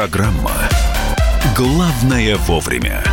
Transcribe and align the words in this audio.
Программа 0.00 0.52
«Главное 1.54 2.38
вовремя». 2.38 3.04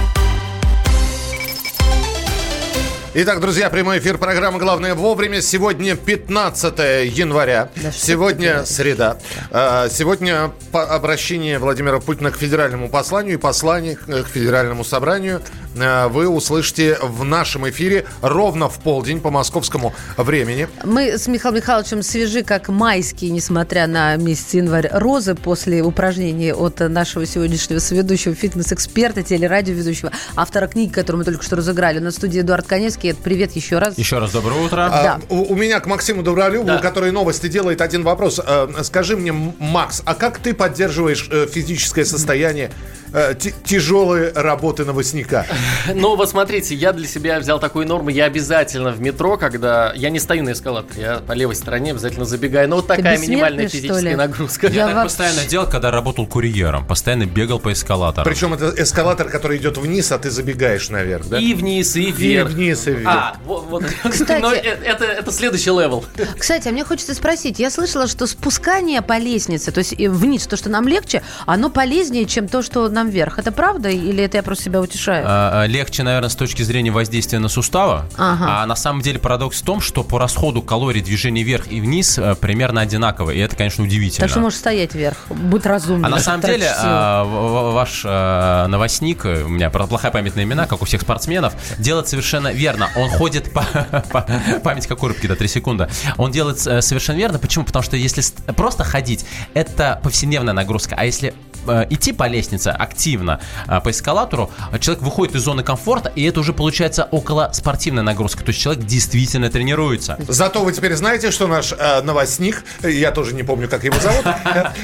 Итак, 3.14 3.42
друзья, 3.42 3.70
прямой 3.70 3.98
эфир 3.98 4.18
программы 4.18 4.58
«Главное 4.58 4.96
вовремя». 4.96 5.42
Сегодня 5.42 5.98
15 5.98 6.78
января. 7.12 7.72
Да 7.76 7.92
Сегодня 7.92 8.64
среда. 8.64 9.18
А, 9.52 9.90
сегодня 9.90 10.54
обращение 10.72 11.60
Владимира 11.60 12.00
Путина 12.00 12.32
к 12.32 12.38
федеральному 12.38 12.88
посланию 12.88 13.34
и 13.34 13.38
послание 13.38 13.98
к 13.98 14.28
федеральному 14.28 14.86
собранию 14.86 15.42
вы 15.78 16.28
услышите 16.28 16.98
в 17.02 17.24
нашем 17.24 17.70
эфире 17.70 18.06
ровно 18.22 18.70
в 18.70 18.80
полдень 18.80 19.22
по 19.22 19.32
московскому 19.32 19.94
времени. 20.18 20.68
Мы 20.84 21.18
с 21.18 21.28
Михаилом 21.28 21.58
Михайловичем 21.58 22.04
свежи, 22.04 22.44
как 22.44 22.70
майские, 22.70 23.32
несмотря 23.32 23.88
на 23.88 24.16
месяц 24.16 24.54
январь, 24.54 24.90
розы 24.92 25.36
после 25.36 25.82
упражнений 25.82 26.54
от 26.54 26.80
нашего 26.80 27.26
сегодняшнего 27.26 27.80
соведущего, 27.80 28.36
фитнес-эксперта, 28.36 29.24
телерадиоведущего, 29.24 30.12
автора 30.36 30.68
книги, 30.68 30.92
которую 30.92 31.20
мы 31.20 31.26
только 31.26 31.44
что 31.44 31.56
разыграли. 31.56 32.00
На 32.00 32.12
студии 32.12 32.42
Эдуард 32.42 32.68
Конецкий 32.68 33.14
привет 33.14 33.54
еще 33.54 33.80
раз. 33.80 33.98
Еще 33.98 34.20
раз 34.20 34.32
доброе 34.32 34.62
утро. 34.62 34.90
А, 34.92 35.04
да. 35.04 35.20
у, 35.30 35.54
у 35.54 35.56
меня 35.56 35.80
к 35.80 35.88
Максиму 35.88 36.24
Добролюбову, 36.24 36.68
да. 36.68 36.80
который 36.80 37.12
новости 37.12 37.48
делает, 37.48 37.82
один 37.82 38.04
вопрос. 38.04 38.40
А, 38.44 38.70
скажи 38.84 39.18
мне, 39.18 39.32
Макс, 39.32 40.02
а 40.06 40.16
как 40.16 40.40
ты 40.40 40.54
поддерживаешь 40.54 41.28
э, 41.32 41.48
физическое 41.52 42.06
состояние 42.06 42.72
э, 43.14 43.36
тяжелой 43.64 44.32
работы 44.34 44.86
новостника? 44.86 45.46
Ну, 45.94 46.16
вот 46.16 46.30
смотрите, 46.30 46.76
я 46.76 46.92
для 46.92 47.08
себя 47.08 47.40
взял 47.40 47.60
такую 47.60 47.88
норму. 47.88 48.10
Я 48.10 48.26
обязательно 48.26 48.92
в 48.92 49.00
метро, 49.00 49.38
когда... 49.38 49.94
Я 49.96 50.10
не 50.10 50.20
стою 50.20 50.44
на 50.44 50.52
эскалаторе, 50.52 51.02
я 51.02 51.16
по 51.18 51.32
левой 51.32 51.56
стороне 51.56 51.92
обязательно 51.92 52.26
забегаю. 52.26 52.70
Ну, 52.70 52.78
вот 52.78 52.88
такая 52.88 53.18
минимальная 53.18 53.68
физическая 53.68 54.18
нагрузка. 54.18 54.68
Я, 54.68 54.88
я 54.88 54.94
так 54.94 55.04
постоянно 55.04 55.46
делал, 55.46 55.68
когда 55.68 55.92
работал 55.92 56.28
курьером. 56.28 56.86
Постоянно 56.86 57.26
бегал 57.26 57.60
по 57.60 57.72
эскалатору. 57.72 58.30
Причем 58.30 58.54
это 58.54 58.74
эскалатор, 58.78 59.30
который 59.30 59.58
идет 59.58 59.78
вниз, 59.78 60.12
а 60.12 60.20
ты 60.20 60.30
забегаешь 60.30 60.90
наверх, 60.90 61.28
да? 61.28 61.40
И 61.40 61.54
вниз, 61.54 61.96
и 61.96 62.12
вверх. 62.12 62.52
И 62.52 62.54
вниз, 62.54 62.88
и 62.88 62.92
вверх. 62.92 63.08
А, 63.08 63.38
вот, 63.46 63.66
вот. 63.70 63.84
Кстати, 64.10 64.42
Но 64.42 64.52
это, 64.54 65.06
это 65.06 65.32
следующий 65.32 65.70
level. 65.70 66.04
Кстати, 66.38 66.68
а 66.68 66.72
мне 66.72 66.84
хочется 66.84 67.14
спросить. 67.14 67.60
Я 67.60 67.72
слышала, 67.72 68.08
что 68.08 68.28
спускание 68.28 69.02
по 69.02 69.18
лестнице, 69.18 69.72
то 69.72 69.80
есть 69.80 69.98
вниз, 69.98 70.48
то, 70.48 70.58
что 70.58 70.70
нам 70.70 70.88
легче, 70.88 71.24
оно 71.46 71.70
полезнее, 71.70 72.26
чем 72.26 72.48
то, 72.48 72.62
что 72.62 72.90
нам 72.98 73.10
вверх. 73.10 73.40
Это 73.40 73.52
правда 73.52 73.90
или 73.90 74.24
это 74.24 74.38
я 74.38 74.44
просто 74.44 74.66
себя 74.66 74.82
утешаю? 74.82 75.24
А, 75.28 75.64
а, 75.64 75.68
легче, 75.68 76.04
наверное, 76.04 76.30
с 76.30 76.36
точки 76.36 76.64
зрения 76.64 76.92
воздействия 76.92 77.40
на 77.40 77.48
суставы. 77.48 78.04
Ага. 78.18 78.64
А 78.64 78.66
на 78.66 78.76
самом 78.76 79.02
деле 79.02 79.20
парадокс 79.20 79.62
в 79.62 79.66
том, 79.66 79.82
что 79.82 80.04
по 80.04 80.20
расходу 80.20 80.62
калорий 80.62 81.02
движения 81.02 81.44
вверх 81.44 81.72
и 81.72 81.80
вниз 81.80 82.18
э, 82.18 82.36
примерно 82.36 82.82
одинаково. 82.82 83.32
И 83.32 83.40
это, 83.40 83.56
конечно, 83.56 83.84
удивительно. 83.84 84.22
Так 84.22 84.32
что 84.32 84.40
можешь 84.40 84.60
стоять 84.60 84.96
вверх. 84.96 85.18
Будь 85.30 85.66
разумным. 85.66 86.06
А 86.06 86.10
на 86.10 86.20
самом 86.20 86.42
деле 86.42 86.72
а, 86.76 87.24
ваш 87.24 88.02
а, 88.06 88.68
новостник, 88.68 89.26
у 89.26 89.48
меня 89.48 89.70
плохая 89.70 90.12
память 90.12 90.36
на 90.36 90.44
имена, 90.44 90.66
как 90.66 90.82
у 90.82 90.86
всех 90.86 91.02
спортсменов, 91.02 91.54
делает 91.78 92.08
совершенно 92.08 92.52
верно. 92.52 92.90
Он 92.96 93.10
ходит 93.10 93.52
по, 93.54 93.64
память 94.64 94.88
как 94.88 95.04
у 95.04 95.08
рыбки, 95.08 95.28
да, 95.28 95.36
3 95.36 95.48
секунды. 95.48 95.88
Он 96.18 96.32
делает 96.32 96.66
э, 96.66 96.82
совершенно 96.82 97.18
верно. 97.18 97.38
Почему? 97.38 97.64
Потому 97.66 97.84
что 97.84 97.96
если 97.96 98.24
просто 98.54 98.84
ходить, 98.84 99.26
это 99.54 100.00
повседневная 100.04 100.54
нагрузка. 100.54 100.96
А 100.98 101.06
если 101.06 101.28
Э, 101.28 101.47
идти 101.90 102.12
по 102.12 102.28
лестнице 102.28 102.70
активно 102.70 103.40
э, 103.68 103.80
по 103.82 103.92
эскалатору, 103.92 104.52
человек 104.80 105.04
выходит 105.04 105.36
из 105.36 105.42
зоны 105.42 105.64
комфорта, 105.64 106.12
и 106.16 106.24
это 106.24 106.40
уже 106.40 106.54
получается 106.54 107.08
около 107.12 107.52
спортивная 107.54 108.04
нагрузка. 108.04 108.44
То 108.44 108.50
есть 108.50 108.62
человек 108.62 108.86
действительно 108.86 109.50
тренируется. 109.50 110.18
Зато 110.28 110.64
вы 110.64 110.72
теперь 110.72 110.96
знаете, 110.96 111.32
что 111.32 111.48
наш 111.48 111.74
э, 111.74 112.02
новостник, 112.02 112.64
я 112.84 113.12
тоже 113.12 113.34
не 113.36 113.44
помню, 113.44 113.68
как 113.68 113.84
его 113.84 114.00
зовут, 114.00 114.26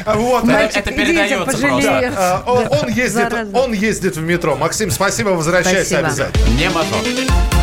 вот, 0.05 0.43
это 0.47 0.91
передается 0.91 1.57
просто. 1.57 2.43
Он 2.69 2.89
ездит, 2.89 3.33
он 3.53 3.73
ездит 3.73 4.17
в 4.17 4.21
метро. 4.21 4.55
Максим, 4.55 4.91
спасибо, 4.91 5.29
возвращайся 5.29 5.99
обязательно. 5.99 6.47
Не 6.57 6.69
мотор. 6.69 7.62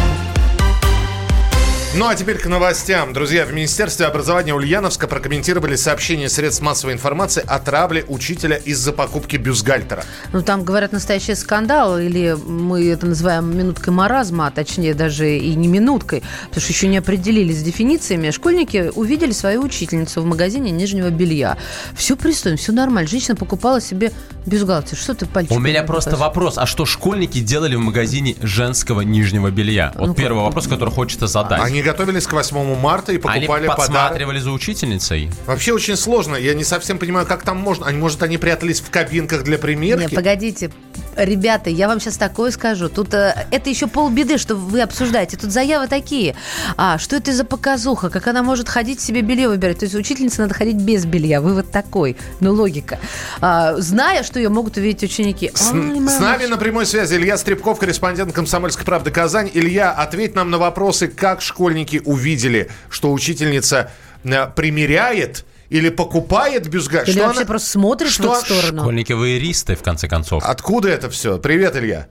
Ну 1.93 2.07
а 2.07 2.15
теперь 2.15 2.39
к 2.39 2.47
новостям. 2.47 3.13
Друзья, 3.13 3.45
в 3.45 3.53
Министерстве 3.53 4.07
образования 4.07 4.55
Ульяновска 4.55 5.09
прокомментировали 5.09 5.75
сообщение 5.75 6.29
средств 6.29 6.63
массовой 6.63 6.93
информации 6.93 7.43
о 7.45 7.59
травле 7.59 8.05
учителя 8.07 8.57
из-за 8.59 8.93
покупки 8.93 9.35
бюстгальтера. 9.35 10.05
Ну 10.33 10.41
там, 10.43 10.63
говорят, 10.63 10.93
настоящий 10.93 11.35
скандал, 11.35 11.99
или 11.99 12.37
мы 12.47 12.89
это 12.89 13.07
называем 13.07 13.59
минуткой 13.59 13.93
маразма, 13.93 14.47
а 14.47 14.51
точнее 14.53 14.95
даже 14.95 15.37
и 15.37 15.53
не 15.57 15.67
минуткой, 15.67 16.23
потому 16.45 16.63
что 16.63 16.73
еще 16.73 16.87
не 16.87 16.97
определились 16.97 17.59
с 17.59 17.63
дефинициями. 17.65 18.31
Школьники 18.31 18.93
увидели 18.95 19.33
свою 19.33 19.63
учительницу 19.63 20.23
в 20.23 20.25
магазине 20.27 20.71
нижнего 20.71 21.11
белья. 21.11 21.59
Все 21.97 22.15
пристойно, 22.15 22.57
все 22.57 22.71
нормально. 22.71 23.11
Женщина 23.11 23.35
покупала 23.35 23.81
себе 23.81 24.13
бюстгальтер. 24.47 24.97
Что 24.97 25.15
ты 25.15 25.27
пальчиком? 25.27 25.57
У 25.57 25.61
меня 25.61 25.83
просто 25.83 26.17
вопрос, 26.17 26.57
а 26.57 26.67
что 26.67 26.87
школьники 26.87 27.41
делали 27.41 27.75
в 27.75 27.81
магазине 27.81 28.37
женского 28.41 29.01
нижнего 29.01 29.51
белья? 29.51 29.93
Вот 29.97 30.07
ну, 30.07 30.15
первый 30.15 30.39
как... 30.39 30.45
вопрос, 30.45 30.69
который 30.69 30.91
хочется 30.91 31.27
задать. 31.27 31.61
Они 31.61 31.80
готовились 31.83 32.27
к 32.27 32.33
8 32.33 32.77
марта 32.77 33.13
и 33.13 33.19
покупали 33.19 33.47
они 33.47 33.67
подсматривали 33.67 34.39
подарок. 34.39 34.43
за 34.43 34.51
учительницей. 34.53 35.31
Вообще 35.47 35.73
очень 35.73 35.97
сложно. 35.97 36.37
Я 36.37 36.55
не 36.55 36.65
совсем 36.65 36.99
понимаю, 36.99 37.27
как 37.27 37.43
там 37.43 37.57
можно. 37.59 37.87
Они, 37.87 37.99
может, 37.99 38.23
они 38.23 38.39
прятались 38.39 38.81
в 38.81 38.91
кабинках 38.91 39.43
для 39.45 39.59
примерки? 39.59 40.03
Не, 40.03 40.09
погодите. 40.09 40.71
Ребята, 41.17 41.71
я 41.71 41.89
вам 41.89 42.01
сейчас 42.01 42.17
такое 42.17 42.51
скажу. 42.51 42.89
Тут 42.89 43.15
э, 43.15 43.47
это 43.51 43.69
еще 43.69 43.87
полбеды, 43.87 44.39
что 44.39 44.55
вы 44.55 44.81
обсуждаете. 44.81 45.37
Тут 45.37 45.51
заявы 45.51 45.89
такие. 45.89 46.35
А, 46.77 46.99
что 46.99 47.17
это 47.17 47.33
за 47.33 47.45
показуха? 47.45 48.11
Как 48.11 48.27
она 48.27 48.43
может 48.43 48.69
ходить 48.69 49.01
себе 49.01 49.23
белье 49.23 49.49
выбирать? 49.49 49.81
То 49.81 49.85
есть 49.85 49.95
учительнице 49.95 50.43
надо 50.43 50.55
ходить 50.55 50.77
без 50.77 51.05
белья. 51.05 51.41
Вывод 51.41 51.71
такой. 51.71 52.17
Ну, 52.41 52.53
логика. 52.53 52.99
А, 53.41 53.77
зная, 53.79 54.23
что 54.23 54.39
ее 54.39 54.49
могут 54.49 54.77
увидеть 54.77 55.03
ученики. 55.03 55.51
С, 55.55 55.73
Ой, 55.73 56.09
с 56.09 56.21
нами 56.21 56.47
на 56.47 56.57
прямой 56.57 56.87
связи 56.87 57.15
Илья 57.15 57.37
Стребков, 57.37 57.79
корреспондент 57.79 58.33
«Комсомольской 58.33 58.85
правды» 58.85 59.11
Казань. 59.11 59.51
Илья, 59.53 59.93
ответь 59.93 60.35
нам 60.35 60.51
на 60.51 60.59
вопросы, 60.59 61.09
как 61.09 61.43
школьники 61.43 62.01
увидели, 62.05 62.71
что 62.89 63.13
учительница 63.13 63.91
э, 64.25 64.47
примеряет 64.55 65.45
или 65.71 65.89
покупает 65.89 66.69
бюстгальтер. 66.69 67.09
Или 67.09 67.19
что 67.19 67.27
вообще 67.27 67.41
она... 67.41 67.47
просто 67.47 67.69
смотрит 67.71 68.11
что... 68.11 68.23
в 68.25 68.33
эту 68.33 68.55
сторону. 68.55 68.83
Школьники 68.83 69.13
воеристы, 69.13 69.77
в 69.77 69.83
конце 69.83 70.09
концов. 70.09 70.43
Откуда 70.45 70.91
это 70.91 71.09
все? 71.09 71.39
Привет, 71.39 71.77
Илья. 71.77 72.07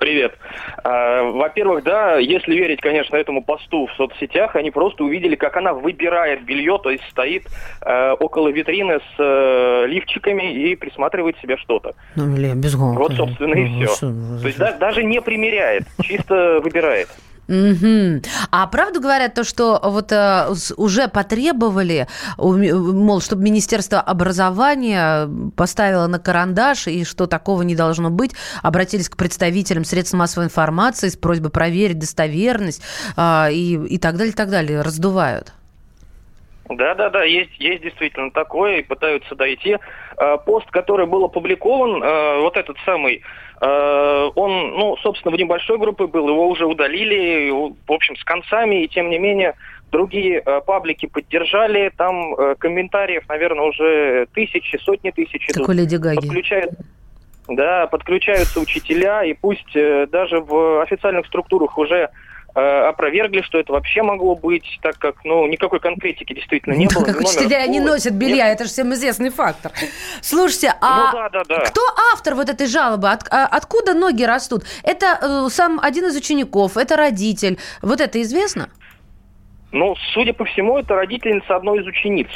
Привет. 0.00 0.34
А, 0.84 1.22
во-первых, 1.22 1.82
да, 1.82 2.16
если 2.16 2.54
верить, 2.54 2.80
конечно, 2.80 3.16
этому 3.16 3.42
посту 3.42 3.86
в 3.86 3.92
соцсетях, 3.96 4.54
они 4.54 4.70
просто 4.70 5.02
увидели, 5.02 5.34
как 5.34 5.56
она 5.56 5.72
выбирает 5.72 6.44
белье, 6.44 6.78
то 6.82 6.90
есть 6.90 7.04
стоит 7.10 7.44
э, 7.80 8.12
около 8.12 8.48
витрины 8.48 8.98
с 8.98 9.14
э, 9.18 9.86
лифчиками 9.88 10.52
и 10.52 10.76
присматривает 10.76 11.36
себе 11.38 11.56
что-то. 11.56 11.94
Ну, 12.16 12.36
или 12.36 12.52
без 12.54 12.74
Вот, 12.74 13.14
собственно, 13.14 13.54
и 13.54 13.68
ну, 13.68 13.86
все. 13.86 13.96
То 14.40 14.46
есть 14.46 14.58
да, 14.58 14.72
даже 14.72 15.02
не 15.02 15.20
примеряет, 15.20 15.84
чисто 16.02 16.60
выбирает. 16.62 17.08
Угу. 17.48 18.22
А 18.50 18.66
правду 18.68 19.00
говорят 19.00 19.34
то, 19.34 19.44
что 19.44 19.80
вот 19.82 20.12
э, 20.12 20.46
уже 20.76 21.08
потребовали, 21.08 22.06
мол, 22.38 23.20
чтобы 23.20 23.42
Министерство 23.42 24.00
образования 24.00 25.28
поставило 25.56 26.06
на 26.06 26.18
карандаш, 26.18 26.86
и 26.86 27.04
что 27.04 27.26
такого 27.26 27.62
не 27.62 27.74
должно 27.74 28.10
быть, 28.10 28.32
обратились 28.62 29.08
к 29.08 29.16
представителям 29.16 29.84
средств 29.84 30.14
массовой 30.14 30.46
информации 30.46 31.08
с 31.08 31.16
просьбой 31.16 31.50
проверить 31.50 31.98
достоверность 31.98 32.82
э, 33.16 33.52
и, 33.52 33.74
и 33.74 33.98
так 33.98 34.16
далее, 34.16 34.32
и 34.32 34.36
так 34.36 34.48
далее, 34.48 34.80
раздувают. 34.80 35.52
Да, 36.68 36.94
да, 36.94 37.10
да, 37.10 37.24
есть, 37.24 37.58
есть 37.58 37.82
действительно 37.82 38.30
такое, 38.30 38.78
и 38.78 38.82
пытаются 38.82 39.34
дойти. 39.34 39.78
Э, 40.16 40.38
пост, 40.44 40.70
который 40.70 41.06
был 41.06 41.24
опубликован, 41.24 42.02
э, 42.02 42.40
вот 42.40 42.56
этот 42.56 42.76
самый, 42.84 43.22
он, 43.64 44.70
ну, 44.70 44.96
собственно, 45.02 45.34
в 45.34 45.38
небольшой 45.38 45.78
группе 45.78 46.06
был, 46.06 46.28
его 46.28 46.48
уже 46.48 46.66
удалили, 46.66 47.50
в 47.50 47.92
общем, 47.92 48.16
с 48.16 48.24
концами, 48.24 48.82
и 48.82 48.88
тем 48.88 49.08
не 49.08 49.18
менее 49.18 49.54
другие 49.92 50.42
паблики 50.66 51.06
поддержали, 51.06 51.92
там 51.96 52.34
комментариев, 52.58 53.22
наверное, 53.28 53.66
уже 53.66 54.26
тысячи, 54.34 54.78
сотни 54.78 55.10
тысяч 55.10 55.44
идут. 55.50 55.62
Такой 55.62 55.76
Леди 55.76 55.94
Гаги. 55.94 56.16
Подключают, 56.16 56.72
да, 57.46 57.86
подключаются 57.86 58.58
учителя, 58.58 59.22
и 59.22 59.32
пусть 59.32 59.72
даже 59.74 60.40
в 60.40 60.82
официальных 60.82 61.26
структурах 61.26 61.78
уже 61.78 62.08
Э, 62.08 62.08
опровергли, 62.54 63.42
что 63.42 63.58
это 63.58 63.72
вообще 63.72 64.02
могло 64.02 64.36
быть, 64.36 64.78
так 64.82 64.98
как, 64.98 65.24
ну, 65.24 65.46
никакой 65.46 65.80
конкретики 65.80 66.34
действительно 66.34 66.74
не 66.74 66.86
было. 66.86 67.04
Как 67.04 67.20
учителя 67.20 67.66
не 67.66 67.80
носят 67.80 68.12
белья, 68.12 68.48
это 68.48 68.64
же 68.64 68.70
всем 68.70 68.92
известный 68.92 69.30
фактор. 69.30 69.72
Слушайте, 70.20 70.74
а 70.80 71.12
ну, 71.12 71.64
кто 71.64 71.80
автор 72.12 72.34
вот 72.34 72.48
этой 72.48 72.66
жалобы? 72.66 73.08
А, 73.08 73.46
откуда 73.46 73.94
ноги 73.94 74.24
растут? 74.24 74.64
Это 74.82 75.18
э, 75.20 75.48
сам 75.50 75.80
один 75.82 76.06
из 76.06 76.16
учеников, 76.16 76.76
это 76.76 76.96
родитель. 76.96 77.58
Вот 77.80 78.00
это 78.00 78.20
известно? 78.20 78.68
Ну, 79.72 79.96
судя 80.12 80.34
по 80.34 80.44
всему, 80.44 80.78
это 80.78 80.94
родительница 80.94 81.56
одной 81.56 81.80
из 81.80 81.86
учениц. 81.86 82.28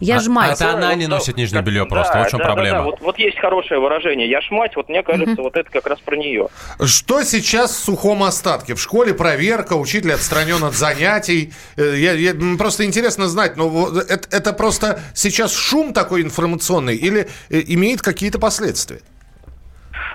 Я 0.00 0.16
а, 0.16 0.20
ж 0.20 0.28
мать. 0.28 0.60
Это 0.60 0.72
она 0.72 0.94
не 0.94 1.06
носит 1.06 1.36
нижнее 1.36 1.62
белье 1.62 1.86
просто. 1.86 2.12
Да, 2.12 2.18
вот 2.20 2.28
в 2.28 2.30
чем 2.30 2.38
да, 2.40 2.44
проблема. 2.44 2.70
Да, 2.70 2.78
да. 2.78 2.84
Вот, 2.84 3.00
вот 3.00 3.18
есть 3.18 3.38
хорошее 3.38 3.80
выражение. 3.80 4.28
Я 4.28 4.40
ж 4.40 4.50
мать, 4.50 4.76
вот 4.76 4.88
мне 4.88 5.02
кажется, 5.02 5.34
mm-hmm. 5.34 5.42
вот 5.42 5.56
это 5.56 5.70
как 5.70 5.86
раз 5.86 5.98
про 6.00 6.16
нее. 6.16 6.48
Что 6.84 7.22
сейчас 7.22 7.70
в 7.72 7.84
сухом 7.84 8.22
остатке? 8.22 8.74
В 8.74 8.80
школе 8.80 9.14
проверка, 9.14 9.74
учитель 9.74 10.12
отстранен 10.12 10.62
от 10.64 10.74
занятий. 10.74 11.52
Э, 11.76 11.94
я, 11.96 12.12
я, 12.12 12.34
просто 12.58 12.84
интересно 12.84 13.26
знать, 13.28 13.56
но 13.56 13.88
это, 14.00 14.28
это 14.36 14.52
просто 14.52 15.00
сейчас 15.14 15.54
шум 15.54 15.94
такой 15.94 16.22
информационный 16.22 16.96
или 16.96 17.28
э, 17.48 17.62
имеет 17.68 18.02
какие-то 18.02 18.38
последствия? 18.38 19.00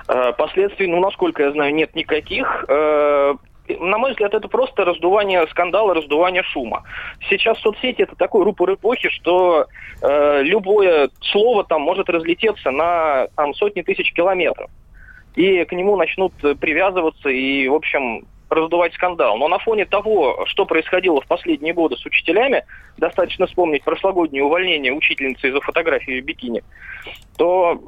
Э, 0.07 0.31
последствий, 0.38 0.88
ну, 0.88 1.00
насколько 1.00 1.42
я 1.42 1.51
знаю, 1.54 1.74
нет 1.74 1.95
никаких 1.95 2.66
на 3.79 3.97
мой 3.97 4.12
взгляд, 4.12 4.33
это 4.33 4.47
просто 4.47 4.85
раздувание 4.85 5.45
скандала, 5.47 5.94
раздувание 5.94 6.44
шума. 6.44 6.83
Сейчас 7.29 7.59
соцсети 7.59 8.01
это 8.01 8.15
такой 8.15 8.44
рупор 8.44 8.73
эпохи, 8.73 9.09
что 9.09 9.68
э, 10.01 10.41
любое 10.44 11.09
слово 11.21 11.63
там 11.63 11.81
может 11.81 12.09
разлететься 12.09 12.71
на 12.71 13.27
там, 13.35 13.53
сотни 13.53 13.81
тысяч 13.81 14.13
километров. 14.13 14.69
И 15.35 15.63
к 15.63 15.71
нему 15.71 15.95
начнут 15.95 16.33
привязываться 16.59 17.29
и, 17.29 17.68
в 17.68 17.73
общем, 17.73 18.25
раздувать 18.51 18.94
скандал. 18.94 19.38
Но 19.38 19.47
на 19.47 19.59
фоне 19.59 19.85
того, 19.85 20.44
что 20.45 20.65
происходило 20.65 21.21
в 21.21 21.27
последние 21.27 21.74
годы 21.74 21.95
с 21.95 22.06
учителями, 22.06 22.65
достаточно 22.97 23.47
вспомнить 23.47 23.83
прошлогоднее 23.83 24.44
увольнение 24.44 24.94
учительницы 24.94 25.47
из-за 25.47 25.62
фотографии 25.62 26.19
в 26.19 26.25
бикини, 26.25 26.62
то 27.38 27.79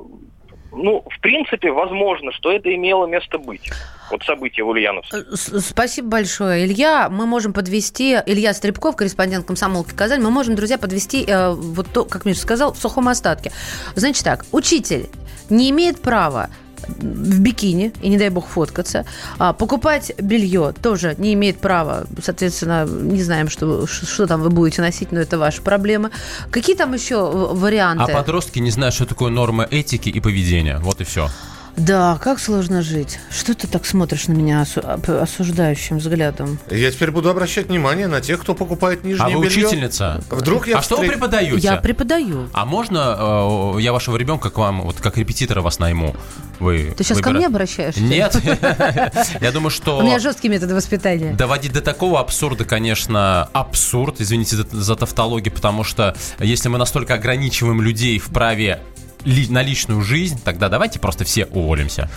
ну, 0.75 1.03
в 1.09 1.19
принципе, 1.21 1.71
возможно, 1.71 2.31
что 2.31 2.51
это 2.51 2.73
имело 2.73 3.05
место 3.05 3.37
быть. 3.37 3.71
Вот 4.09 4.23
событие 4.23 4.63
в 4.63 4.69
Ульяновске. 4.69 5.17
Э, 5.17 5.59
спасибо 5.59 6.09
большое, 6.09 6.65
Илья. 6.65 7.09
Мы 7.09 7.25
можем 7.25 7.53
подвести... 7.53 8.17
Илья 8.25 8.53
Стребков, 8.53 8.95
корреспондент 8.95 9.45
комсомолки 9.45 9.93
Казань. 9.93 10.21
Мы 10.21 10.31
можем, 10.31 10.55
друзья, 10.55 10.77
подвести 10.77 11.25
э, 11.27 11.51
вот 11.51 11.87
то, 11.93 12.05
как 12.05 12.25
Миша 12.25 12.41
сказал, 12.41 12.73
в 12.73 12.77
сухом 12.77 13.07
остатке. 13.07 13.51
Значит 13.95 14.23
так, 14.23 14.45
учитель 14.51 15.09
не 15.49 15.69
имеет 15.69 16.01
права 16.01 16.49
в 16.87 17.39
бикини, 17.39 17.93
и 18.01 18.09
не 18.09 18.17
дай 18.17 18.29
бог 18.29 18.47
фоткаться. 18.47 19.05
А, 19.37 19.53
покупать 19.53 20.13
белье 20.19 20.73
тоже 20.81 21.15
не 21.17 21.33
имеет 21.33 21.59
права. 21.59 22.05
Соответственно, 22.21 22.85
не 22.85 23.21
знаем, 23.23 23.49
что, 23.49 23.87
что 23.87 24.27
там 24.27 24.41
вы 24.41 24.49
будете 24.49 24.81
носить, 24.81 25.11
но 25.11 25.19
это 25.19 25.37
ваша 25.37 25.61
проблема. 25.61 26.11
Какие 26.51 26.75
там 26.75 26.93
еще 26.93 27.29
варианты? 27.31 28.11
А 28.11 28.15
подростки 28.15 28.59
не 28.59 28.71
знают, 28.71 28.95
что 28.95 29.05
такое 29.05 29.29
норма 29.29 29.67
этики 29.69 30.09
и 30.09 30.19
поведения. 30.19 30.79
Вот 30.79 31.01
и 31.01 31.03
все. 31.03 31.29
Да, 31.75 32.19
как 32.21 32.39
сложно 32.39 32.81
жить. 32.81 33.19
Что 33.31 33.53
ты 33.55 33.67
так 33.67 33.85
смотришь 33.85 34.27
на 34.27 34.33
меня 34.33 34.65
осуждающим 35.07 35.97
взглядом? 35.97 36.59
Я 36.69 36.91
теперь 36.91 37.11
буду 37.11 37.29
обращать 37.29 37.67
внимание 37.67 38.07
на 38.07 38.21
тех, 38.21 38.41
кто 38.41 38.53
покупает 38.53 39.03
нижнее 39.03 39.25
белье. 39.25 39.35
А 39.35 39.39
вы 39.39 39.45
белье. 39.47 39.67
учительница? 39.67 40.23
Вдруг 40.29 40.67
я 40.67 40.77
А 40.77 40.81
встр... 40.81 40.95
что 40.95 41.03
вы 41.03 41.09
преподаете? 41.09 41.57
Я 41.57 41.77
преподаю. 41.77 42.49
А 42.53 42.65
можно 42.65 43.73
э, 43.77 43.81
я 43.81 43.91
вашего 43.91 44.17
ребенка 44.17 44.49
к 44.49 44.57
вам, 44.57 44.81
вот 44.83 44.97
как 44.97 45.17
репетитора 45.17 45.61
вас 45.61 45.79
найму? 45.79 46.15
Вы 46.59 46.93
Ты 46.95 47.03
сейчас 47.03 47.17
выбира... 47.17 47.31
ко 47.31 47.37
мне 47.37 47.47
обращаешься? 47.47 48.01
Нет. 48.01 48.37
Я 49.41 49.51
думаю, 49.51 49.71
что... 49.71 49.97
У 49.97 50.03
меня 50.03 50.19
жесткие 50.19 50.51
методы 50.51 50.75
воспитания. 50.75 51.33
Доводить 51.33 51.73
до 51.73 51.81
такого 51.81 52.19
абсурда, 52.19 52.65
конечно, 52.65 53.49
абсурд, 53.53 54.21
извините 54.21 54.57
за 54.71 54.95
тавтологию, 54.95 55.53
потому 55.53 55.83
что 55.83 56.15
если 56.39 56.69
мы 56.69 56.77
настолько 56.77 57.15
ограничиваем 57.15 57.81
людей 57.81 58.19
в 58.19 58.27
праве 58.27 58.81
ли, 59.25 59.47
на 59.49 59.61
личную 59.61 60.01
жизнь, 60.01 60.39
тогда 60.43 60.69
давайте 60.69 60.99
просто 60.99 61.23
все 61.23 61.45
уволимся. 61.45 62.09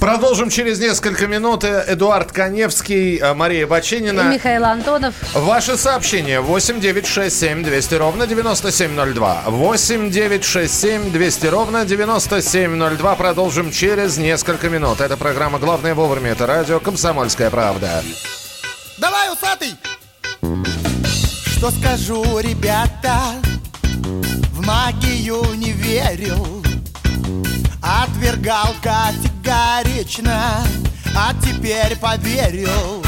Продолжим 0.00 0.48
через 0.48 0.80
несколько 0.80 1.26
минут. 1.26 1.62
Эдуард 1.62 2.32
Коневский, 2.32 3.18
э, 3.18 3.34
Мария 3.34 3.66
Бачинина. 3.66 4.22
И 4.22 4.34
Михаил 4.34 4.64
Антонов. 4.64 5.14
Ваши 5.34 5.76
сообщения 5.76 6.40
8 6.40 6.80
9 6.80 7.06
6 7.06 7.38
7 7.38 7.62
200 7.62 7.94
ровно 7.96 8.26
9702. 8.26 9.42
8 9.46 10.10
9 10.10 10.44
6 10.44 10.80
7 10.80 11.12
200 11.12 11.46
ровно 11.48 11.84
9702. 11.84 13.14
Продолжим 13.14 13.70
через 13.70 14.16
несколько 14.16 14.70
минут. 14.70 15.02
Это 15.02 15.18
программа 15.18 15.58
«Главное 15.58 15.94
вовремя». 15.94 16.30
Это 16.30 16.46
радио 16.46 16.80
«Комсомольская 16.80 17.50
правда». 17.50 18.02
Давай, 18.96 19.30
усатый! 19.30 19.74
Что 21.58 21.70
скажу, 21.70 22.38
ребята? 22.38 23.20
Магию 24.70 25.42
не 25.54 25.72
верил 25.72 26.64
Отвергал 27.82 28.72
категорично 28.80 30.64
А 31.16 31.34
теперь 31.42 31.96
поверил 31.96 33.04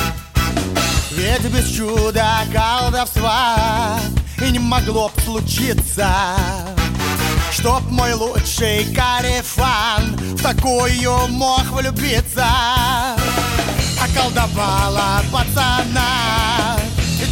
Ведь 1.13 1.45
без 1.53 1.71
чуда 1.71 2.41
колдовства 2.53 3.97
И 4.45 4.51
не 4.51 4.59
могло 4.59 5.09
б 5.11 5.23
случиться 5.23 6.11
Чтоб 7.53 7.81
мой 7.89 8.13
лучший 8.15 8.93
карифан 8.93 10.17
В 10.35 10.43
такую 10.43 11.29
мог 11.29 11.65
влюбиться. 11.71 12.49
Околдовала 14.03 15.23
пацана 15.31 16.77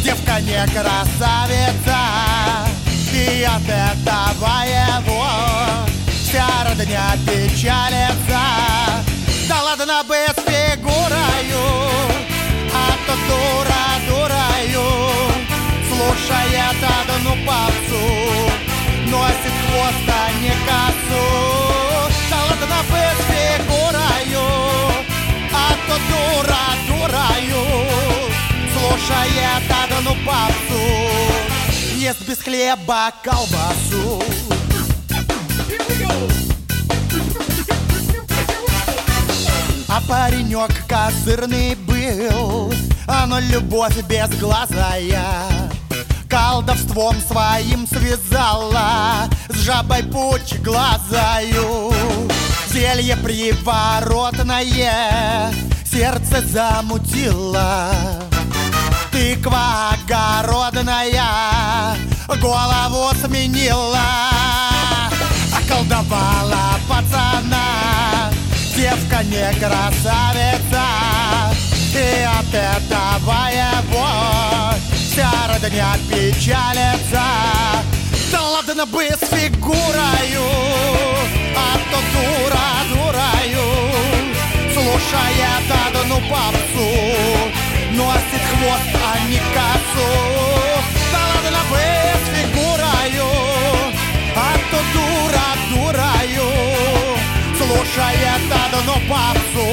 Девка 0.01 0.39
не 0.39 0.65
красавица 0.67 2.10
И 3.13 3.43
от 3.43 3.63
этого 3.63 4.63
его 4.63 5.25
Вся 6.07 6.47
родня 6.63 7.13
печалится 7.27 8.39
Да 9.49 9.63
ладно 9.63 10.01
бы 10.07 10.15
с 10.15 10.41
фигурою. 10.49 11.65
А 12.73 12.91
то 13.05 13.13
дура 13.27 13.85
дурою. 14.07 14.87
Слушает 15.89 16.79
одну 16.81 17.35
попсу. 17.45 18.03
Носит 19.07 19.55
хвост, 19.67 20.07
а 20.07 20.31
не 20.41 20.53
косу. 20.67 21.25
Да 22.29 22.37
ладно 22.45 22.79
бы 22.89 23.03
с 23.17 23.21
фигурою. 23.27 24.47
А 25.53 25.69
то 25.85 25.95
дура 26.07 26.65
дурою. 26.87 27.63
Слушает 28.73 29.69
одну 29.83 30.15
попсу 30.25 31.50
Ест 32.01 32.27
без 32.27 32.39
хлеба 32.39 33.11
колбасу. 33.23 34.23
А 39.87 40.01
паренек 40.09 40.71
козырный 40.87 41.75
был, 41.75 42.73
а 43.07 43.27
но 43.27 43.37
любовь 43.37 44.01
безглазая 44.09 45.45
Колдовством 46.27 47.15
своим 47.21 47.85
связала 47.85 49.29
С 49.49 49.57
жабой 49.57 50.01
путь 50.01 50.59
глазаю. 50.63 51.93
Зелье 52.69 53.15
приворотное 53.15 54.73
Сердце 55.85 56.41
замутило 56.47 57.91
Тыква 59.11 59.93
огородная 59.93 61.97
Голову 62.41 63.13
сменила 63.21 63.99
Околдовала 65.53 66.79
пацана. 66.87 68.31
Девка 68.75 69.23
не 69.23 69.53
красавица 69.59 70.83
И 71.93 72.23
от 72.23 72.53
этого 72.53 73.49
его 73.51 74.09
Вся 74.93 75.31
родня 75.47 75.97
печалится. 76.09 77.23
Да 78.31 78.41
ладно 78.41 78.85
бы 78.85 79.03
с 79.03 79.19
фигурою 79.27 80.49
А 81.55 81.77
то 81.91 81.99
дура 82.13 82.69
дураю. 82.89 83.69
Слушает 84.73 85.69
одну 85.85 86.17
попсу 86.29 86.89
Носит 87.93 88.43
хвост, 88.51 88.95
а 88.95 89.19
не 89.29 89.37
косу 89.53 90.07
Да 91.11 91.19
ладно 91.35 91.59
с 92.15 92.25
фигурою 92.35 93.31
а 94.33 94.53
то 94.71 94.77
дура 94.93 95.49
дураю 95.69 96.49
Слушает 97.57 98.43
одну 98.73 98.93
попсу 99.09 99.67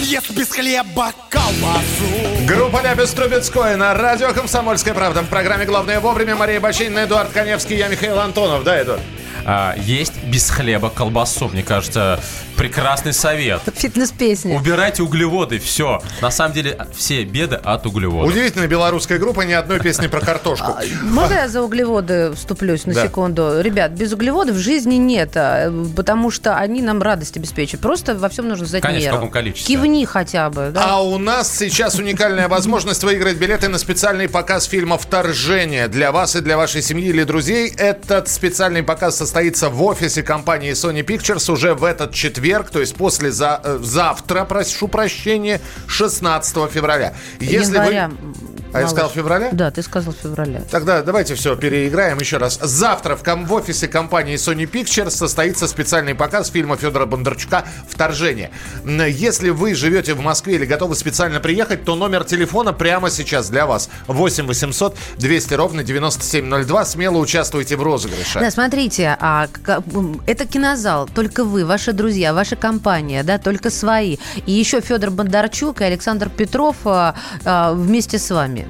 Ест 0.00 0.30
без 0.30 0.48
хлеба 0.48 1.12
колбасу 1.28 2.46
Группа 2.46 2.82
Ляпис 2.82 3.10
Трубецкой 3.10 3.76
на 3.76 3.94
радио 3.94 4.32
«Комсомольская 4.32 4.94
правда». 4.94 5.22
В 5.22 5.28
программе 5.28 5.64
«Главное 5.64 6.00
вовремя» 6.00 6.34
Мария 6.34 6.60
Бочинина, 6.60 7.00
Эдуард 7.00 7.30
Коневский, 7.32 7.76
я 7.76 7.88
Михаил 7.88 8.18
Антонов. 8.18 8.64
Да, 8.64 8.80
Эдуард? 8.80 9.02
А, 9.44 9.74
есть 9.76 10.12
без 10.24 10.48
хлеба 10.50 10.90
колбасу. 10.90 11.48
Мне 11.48 11.62
кажется, 11.62 12.20
прекрасный 12.56 13.12
совет. 13.12 13.60
Фитнес-песня. 13.74 14.56
Убирайте 14.56 15.02
углеводы, 15.02 15.58
все. 15.58 16.00
На 16.20 16.30
самом 16.30 16.54
деле, 16.54 16.86
все 16.94 17.24
беды 17.24 17.56
от 17.56 17.86
углеводов. 17.86 18.30
Удивительно, 18.30 18.66
белорусская 18.66 19.18
группа, 19.18 19.42
ни 19.42 19.52
одной 19.52 19.80
песни 19.80 20.06
про 20.06 20.20
картошку. 20.20 20.72
А, 20.72 20.82
можно 21.02 21.34
я 21.34 21.48
за 21.48 21.62
углеводы 21.62 22.32
вступлюсь 22.34 22.86
на 22.86 22.94
секунду? 22.94 23.60
Ребят, 23.60 23.92
без 23.92 24.12
углеводов 24.12 24.56
жизни 24.56 24.96
нет, 24.96 25.32
а, 25.36 25.72
потому 25.96 26.30
что 26.30 26.56
они 26.56 26.82
нам 26.82 27.02
радость 27.02 27.36
обеспечивают. 27.36 27.82
Просто 27.82 28.14
во 28.14 28.28
всем 28.28 28.48
нужно 28.48 28.66
знать 28.66 28.82
Конечно, 28.82 29.00
в 29.00 29.04
меру. 29.06 29.16
каком 29.16 29.30
количестве. 29.30 29.74
Кивни 29.74 30.04
хотя 30.04 30.50
бы. 30.50 30.72
А 30.76 31.02
у 31.02 31.18
нас 31.18 31.56
сейчас 31.56 31.96
уникальная 31.96 32.48
возможность 32.48 33.02
выиграть 33.04 33.36
билеты 33.36 33.68
на 33.68 33.78
специальный 33.78 34.28
показ 34.28 34.64
фильма 34.64 34.98
«Вторжение» 34.98 35.88
для 35.88 36.12
вас 36.12 36.36
и 36.36 36.40
для 36.40 36.56
вашей 36.56 36.82
семьи 36.82 37.08
или 37.08 37.24
друзей. 37.24 37.72
Этот 37.76 38.28
специальный 38.28 38.82
показ 38.82 39.21
состоится 39.22 39.70
в 39.70 39.80
офисе 39.82 40.24
компании 40.24 40.72
Sony 40.72 41.04
Pictures 41.04 41.50
уже 41.52 41.74
в 41.74 41.84
этот 41.84 42.12
четверг, 42.12 42.70
то 42.70 42.80
есть 42.80 42.96
после 42.96 43.30
за, 43.30 43.78
завтра, 43.80 44.44
прошу 44.44 44.88
прощения, 44.88 45.60
16 45.86 46.70
февраля. 46.70 47.14
Если 47.38 47.74
Января, 47.74 48.08
вы... 48.08 48.51
А 48.72 48.78
я 48.78 48.84
малыш. 48.86 48.90
сказал 48.92 49.10
февраля? 49.10 49.48
Да, 49.52 49.70
ты 49.70 49.82
сказал 49.82 50.12
февраля. 50.14 50.62
Тогда 50.70 51.02
давайте 51.02 51.34
все 51.34 51.56
переиграем 51.56 52.18
еще 52.18 52.38
раз. 52.38 52.58
Завтра 52.62 53.16
в, 53.16 53.22
ком- 53.22 53.46
в 53.46 53.52
офисе 53.52 53.88
компании 53.88 54.36
Sony 54.36 54.70
Pictures 54.70 55.10
состоится 55.10 55.68
специальный 55.68 56.14
показ 56.14 56.48
фильма 56.50 56.76
Федора 56.76 57.06
Бондарчука 57.06 57.64
«Вторжение». 57.88 58.50
Если 58.84 59.50
вы 59.50 59.74
живете 59.74 60.14
в 60.14 60.20
Москве 60.20 60.54
или 60.54 60.64
готовы 60.64 60.94
специально 60.94 61.40
приехать, 61.40 61.84
то 61.84 61.94
номер 61.96 62.24
телефона 62.24 62.72
прямо 62.72 63.10
сейчас 63.10 63.50
для 63.50 63.66
вас. 63.66 63.90
8 64.06 64.46
800 64.46 64.96
200 65.18 65.54
ровно 65.54 65.82
9702. 65.84 66.84
Смело 66.84 67.18
участвуйте 67.18 67.76
в 67.76 67.82
розыгрыше. 67.82 68.40
Да, 68.40 68.50
смотрите, 68.50 69.16
а, 69.20 69.48
м, 69.94 70.20
это 70.26 70.46
кинозал, 70.46 71.08
только 71.14 71.44
вы, 71.44 71.64
ваши 71.66 71.92
друзья, 71.92 72.32
ваша 72.32 72.56
компания, 72.56 73.22
да, 73.22 73.38
только 73.38 73.70
свои. 73.70 74.16
И 74.46 74.52
еще 74.52 74.80
Федор 74.80 75.10
Бондарчук 75.10 75.80
и 75.80 75.84
Александр 75.84 76.28
Петров 76.30 76.76
а, 76.84 77.14
а, 77.44 77.72
вместе 77.74 78.18
с 78.18 78.30
вами. 78.30 78.61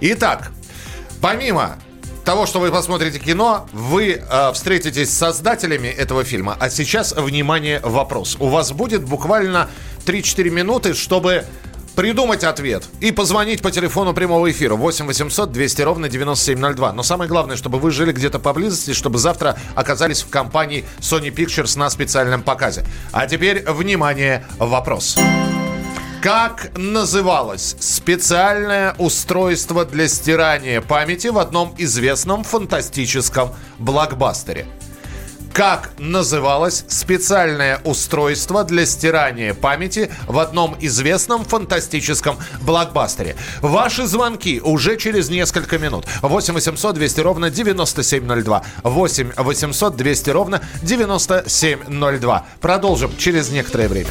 Итак, 0.00 0.50
помимо 1.20 1.76
того, 2.24 2.46
что 2.46 2.60
вы 2.60 2.70
посмотрите 2.70 3.18
кино, 3.18 3.66
вы 3.72 4.22
э, 4.22 4.52
встретитесь 4.52 5.10
с 5.10 5.18
создателями 5.18 5.88
этого 5.88 6.24
фильма. 6.24 6.56
А 6.60 6.70
сейчас, 6.70 7.12
внимание, 7.12 7.80
вопрос. 7.80 8.36
У 8.38 8.48
вас 8.48 8.72
будет 8.72 9.04
буквально 9.04 9.68
3-4 10.06 10.50
минуты, 10.50 10.94
чтобы 10.94 11.44
придумать 11.96 12.44
ответ 12.44 12.84
и 13.00 13.12
позвонить 13.12 13.62
по 13.62 13.70
телефону 13.70 14.14
прямого 14.14 14.50
эфира 14.50 14.74
8 14.74 15.06
800 15.06 15.52
200 15.52 15.82
ровно 15.82 16.08
9702. 16.08 16.92
Но 16.92 17.02
самое 17.02 17.28
главное, 17.28 17.56
чтобы 17.56 17.78
вы 17.78 17.90
жили 17.90 18.12
где-то 18.12 18.38
поблизости, 18.38 18.92
чтобы 18.92 19.18
завтра 19.18 19.58
оказались 19.74 20.22
в 20.22 20.28
компании 20.28 20.84
Sony 21.00 21.34
Pictures 21.34 21.78
на 21.78 21.90
специальном 21.90 22.42
показе. 22.42 22.84
А 23.12 23.26
теперь, 23.26 23.64
внимание, 23.70 24.46
вопрос. 24.58 25.18
Как 26.22 26.76
называлось 26.76 27.76
специальное 27.80 28.94
устройство 28.98 29.86
для 29.86 30.06
стирания 30.06 30.82
памяти 30.82 31.28
в 31.28 31.38
одном 31.38 31.74
известном 31.78 32.44
фантастическом 32.44 33.54
блокбастере? 33.78 34.66
Как 35.54 35.92
называлось 35.98 36.84
специальное 36.88 37.80
устройство 37.84 38.64
для 38.64 38.84
стирания 38.84 39.54
памяти 39.54 40.10
в 40.26 40.38
одном 40.38 40.76
известном 40.80 41.42
фантастическом 41.42 42.36
блокбастере? 42.60 43.34
Ваши 43.62 44.06
звонки 44.06 44.60
уже 44.60 44.98
через 44.98 45.30
несколько 45.30 45.78
минут. 45.78 46.04
8 46.20 46.52
800 46.52 46.94
200 46.96 47.20
ровно 47.20 47.48
9702. 47.48 48.62
8 48.82 49.32
800 49.38 49.96
200 49.96 50.30
ровно 50.30 50.60
9702. 50.82 52.46
Продолжим 52.60 53.16
через 53.16 53.48
некоторое 53.48 53.88
время. 53.88 54.10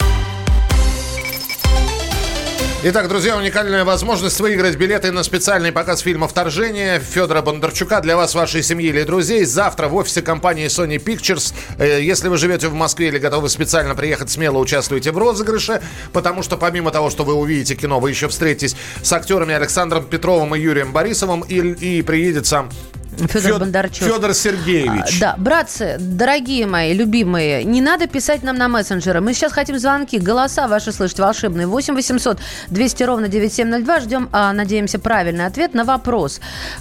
Итак, 2.83 3.07
друзья, 3.09 3.37
уникальная 3.37 3.85
возможность 3.85 4.39
выиграть 4.39 4.75
билеты 4.75 5.11
на 5.11 5.21
специальный 5.21 5.71
показ 5.71 5.99
фильма 5.99 6.27
«Вторжение» 6.27 6.99
Федора 6.99 7.43
Бондарчука 7.43 8.01
для 8.01 8.17
вас, 8.17 8.33
вашей 8.33 8.63
семьи 8.63 8.87
или 8.87 9.03
друзей. 9.03 9.45
Завтра 9.45 9.87
в 9.87 9.93
офисе 9.93 10.23
компании 10.23 10.65
Sony 10.65 10.97
Pictures. 10.97 11.53
Э, 11.77 12.01
Если 12.01 12.27
вы 12.27 12.37
живете 12.37 12.69
в 12.69 12.73
Москве 12.73 13.09
или 13.09 13.19
готовы 13.19 13.49
специально 13.49 13.93
приехать, 13.93 14.31
смело 14.31 14.57
участвуйте 14.57 15.11
в 15.11 15.17
розыгрыше, 15.19 15.79
потому 16.11 16.41
что 16.41 16.57
помимо 16.57 16.89
того, 16.89 17.11
что 17.11 17.23
вы 17.23 17.35
увидите 17.35 17.75
кино, 17.75 17.99
вы 17.99 18.09
еще 18.09 18.27
встретитесь 18.27 18.75
с 19.03 19.13
актерами 19.13 19.53
Александром 19.53 20.03
Петровым 20.03 20.55
и 20.55 20.59
Юрием 20.59 20.91
Борисовым 20.91 21.41
и, 21.41 21.59
и 21.59 22.01
приедет 22.01 22.47
сам 22.47 22.71
Федор 23.17 23.59
Бондарчук. 23.59 24.07
Федор 24.07 24.33
Сергеевич. 24.33 25.17
А, 25.17 25.19
Да, 25.19 25.35
братцы, 25.37 25.97
дорогие 25.99 26.65
мои, 26.65 26.93
любимые, 26.93 27.63
не 27.63 27.81
надо 27.81 28.07
писать 28.07 28.41
нам 28.43 28.57
на 28.57 28.67
мессенджеры. 28.67 29.21
Мы 29.21 29.33
сейчас 29.33 29.51
хотим 29.51 29.77
звонки, 29.77 30.17
голоса 30.17 30.67
ваши 30.67 30.91
слышать 30.91 31.19
волшебные. 31.19 31.67
8 31.67 31.93
800 31.93 32.39
200 32.69 33.03
ровно 33.03 33.27
9702. 33.27 33.99
Ждем, 33.99 34.29
а, 34.31 34.53
надеемся, 34.53 34.97
правильный 34.99 35.45
ответ 35.45 35.73
на 35.73 35.83
вопрос. 35.83 36.39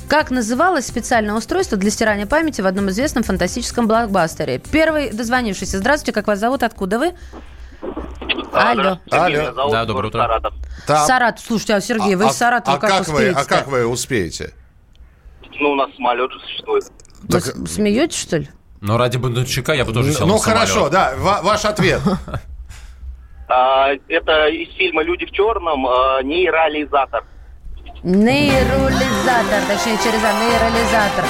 Как 0.08 0.30
называлось 0.30 0.86
специальное 0.86 1.34
устройство 1.34 1.76
для 1.76 1.90
стирания 1.90 2.26
памяти 2.26 2.60
в 2.60 2.66
одном 2.66 2.90
известном 2.90 3.22
фантастическом 3.24 3.86
блокбастере? 3.88 4.60
Первый 4.70 5.10
дозвонившийся. 5.10 5.78
Здравствуйте, 5.78 6.12
как 6.12 6.26
вас 6.28 6.38
зовут? 6.38 6.62
Откуда 6.62 6.98
вы? 6.98 7.12
Алло. 8.52 8.98
Алло. 9.10 9.70
Да, 9.70 9.84
доброе 9.84 10.08
утро. 10.08 10.20
Саратов. 10.22 10.54
Там- 10.86 11.06
Саратов. 11.06 11.44
Слушайте, 11.46 11.74
а 11.74 11.80
Сергей, 11.80 12.14
вы 12.14 12.26
а, 12.26 12.28
из 12.28 12.36
Саратова 12.36 12.76
а 12.76 12.80
как, 12.80 12.90
как 12.90 13.08
вы, 13.08 13.14
успеете? 13.14 13.38
а 13.38 13.44
как 13.44 13.66
вы 13.68 13.86
успеете? 13.86 14.54
Ну, 15.58 15.70
у 15.72 15.74
нас 15.74 15.90
самолет 15.96 16.30
же 16.32 16.38
существует. 16.40 16.84
Вы 17.22 17.40
с- 17.40 17.74
смеетесь, 17.74 18.18
что 18.20 18.38
ли? 18.38 18.48
Но 18.80 18.96
ради 18.96 19.16
Бондарчука 19.18 19.72
я 19.74 19.84
бы 19.84 19.92
тоже 19.92 20.12
сел 20.12 20.26
Ну 20.26 20.34
на 20.34 20.38
самолет. 20.38 20.68
хорошо, 20.68 20.88
да, 20.88 21.14
ва- 21.16 21.40
ваш 21.42 21.64
ответ. 21.64 22.00
А, 23.52 23.88
это 24.06 24.46
из 24.46 24.72
фильма 24.76 25.02
«Люди 25.02 25.26
в 25.26 25.32
черном» 25.32 25.84
а, 25.84 26.22
нейрализатор. 26.22 27.24
Нейролизатор, 28.04 29.60
точнее, 29.68 29.98
через 29.98 30.22
А, 30.24 30.32
нейролизатор. 30.32 31.24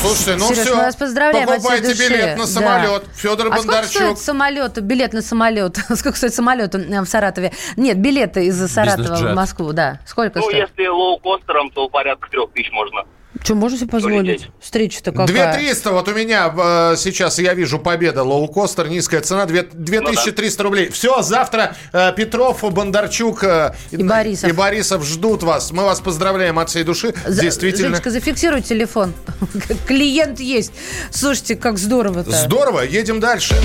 Слушайте, 0.00 0.36
ну 0.36 0.48
Сереж, 0.48 0.58
все. 0.66 0.74
мы 0.76 0.82
вас 0.82 0.96
поздравляем 0.96 1.48
от 1.48 1.54
всей 1.60 1.62
Покупайте 1.70 1.88
души. 1.88 2.08
билет 2.10 2.36
на 2.36 2.44
Да. 2.44 2.46
самолет. 2.46 3.04
Федор 3.14 3.46
а 3.46 3.50
сколько 3.52 3.66
Бондарчук. 3.66 3.90
стоит 3.94 4.18
самолет, 4.18 4.82
билет 4.82 5.12
на 5.14 5.22
самолет? 5.22 5.76
Сколько 5.96 6.18
стоит 6.18 6.34
самолет 6.34 6.74
э, 6.74 7.00
в 7.00 7.06
Саратове? 7.06 7.52
Нет, 7.78 7.98
билеты 7.98 8.46
из 8.46 8.58
Саратова 8.70 9.16
в. 9.16 9.34
Москву, 9.34 9.72
да. 9.72 10.00
Сколько 10.04 10.40
ну, 10.40 10.44
стоит? 10.44 10.68
если 10.68 10.86
лоукостером, 10.88 11.70
то 11.70 11.88
порядка 11.88 12.28
трех 12.30 12.50
тысяч 12.52 12.70
можно. 12.72 13.04
Что, 13.42 13.54
можно 13.54 13.78
себе 13.78 13.88
позволить? 13.88 14.48
Встреча-то 14.60 15.12
какая? 15.12 15.26
2300, 15.26 15.90
вот 15.92 16.08
у 16.08 16.14
меня 16.14 16.54
э, 16.56 16.96
сейчас, 16.96 17.38
я 17.38 17.54
вижу, 17.54 17.78
победа, 17.78 18.22
лоукостер, 18.22 18.88
низкая 18.88 19.20
цена, 19.20 19.46
2, 19.46 19.62
2300 19.72 20.44
ну, 20.44 20.56
да. 20.56 20.64
рублей. 20.64 20.90
Все, 20.90 21.22
завтра 21.22 21.76
э, 21.92 22.12
Петров, 22.16 22.62
Бондарчук 22.62 23.44
э, 23.44 23.74
и, 23.90 23.96
Борисов. 23.96 24.48
и 24.48 24.52
Борисов 24.52 25.04
ждут 25.04 25.42
вас. 25.42 25.72
Мы 25.72 25.84
вас 25.84 26.00
поздравляем 26.00 26.58
от 26.58 26.70
всей 26.70 26.84
души. 26.84 27.14
За, 27.26 27.42
Действительно. 27.42 27.88
Женечка, 27.88 28.10
зафиксируй 28.10 28.62
телефон. 28.62 29.12
Клиент 29.86 30.40
есть. 30.40 30.72
Слушайте, 31.10 31.56
как 31.56 31.78
здорово-то. 31.78 32.30
Здорово, 32.30 32.80
едем 32.82 33.20
дальше. 33.20 33.56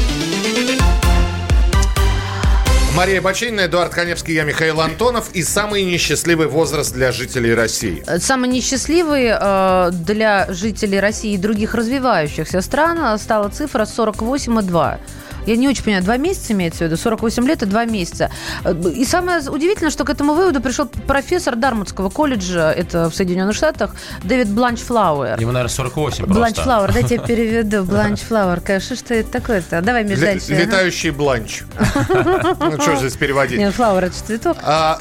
Мария 2.96 3.22
Бачинина, 3.22 3.62
Эдуард 3.62 3.94
Коневский, 3.94 4.34
я 4.34 4.44
Михаил 4.44 4.82
Антонов. 4.82 5.32
И 5.34 5.44
самый 5.44 5.84
несчастливый 5.84 6.48
возраст 6.48 6.94
для 6.94 7.12
жителей 7.12 7.54
России. 7.54 8.04
Самый 8.20 8.50
несчастливый 8.50 9.30
э, 9.32 9.90
для 9.92 10.48
жителей 10.50 11.00
России 11.00 11.34
и 11.34 11.38
других 11.38 11.76
развивающихся 11.76 12.62
стран 12.62 13.18
стала 13.20 13.50
цифра 13.50 13.84
48,2. 13.84 15.00
Я 15.50 15.56
не 15.56 15.68
очень 15.68 15.84
понимаю, 15.84 16.04
два 16.04 16.18
месяца 16.18 16.54
имеется 16.54 16.80
в 16.80 16.82
виду? 16.82 16.96
48 16.96 17.48
лет 17.48 17.64
и 17.64 17.66
два 17.66 17.86
месяца. 17.86 18.30
И 18.94 19.04
самое 19.04 19.42
удивительное, 19.50 19.90
что 19.90 20.06
к 20.06 20.12
этому 20.12 20.36
выводу 20.36 20.62
пришел 20.62 20.86
профессор 20.86 21.56
Дармутского 21.56 22.12
колледжа, 22.12 22.72
это 22.72 23.10
в 23.10 23.16
Соединенных 23.16 23.56
Штатах, 23.56 23.96
Дэвид 24.24 24.50
Бланч 24.50 24.82
Флауэр. 24.82 25.40
Ему, 25.40 25.52
наверное, 25.52 25.74
48 25.74 26.26
Бланч 26.28 26.58
Флауэр, 26.58 26.94
дайте 26.94 27.16
я 27.16 27.22
переведу. 27.22 27.84
Бланч 27.84 28.20
Флауэр. 28.22 28.62
Конечно, 28.62 28.96
что 28.96 29.16
это 29.16 29.32
такое-то? 29.32 29.82
Давай, 29.82 30.04
Миш, 30.04 30.20
дальше. 30.20 30.54
Летающий 30.54 31.10
бланч. 31.10 31.64
Ну, 32.60 32.80
что 32.80 32.96
здесь 32.98 33.16
переводить? 33.16 33.58
Нет, 33.58 33.74
flower– 33.74 34.04
это 34.06 34.16
цветок. 34.16 34.58
А, 34.62 35.00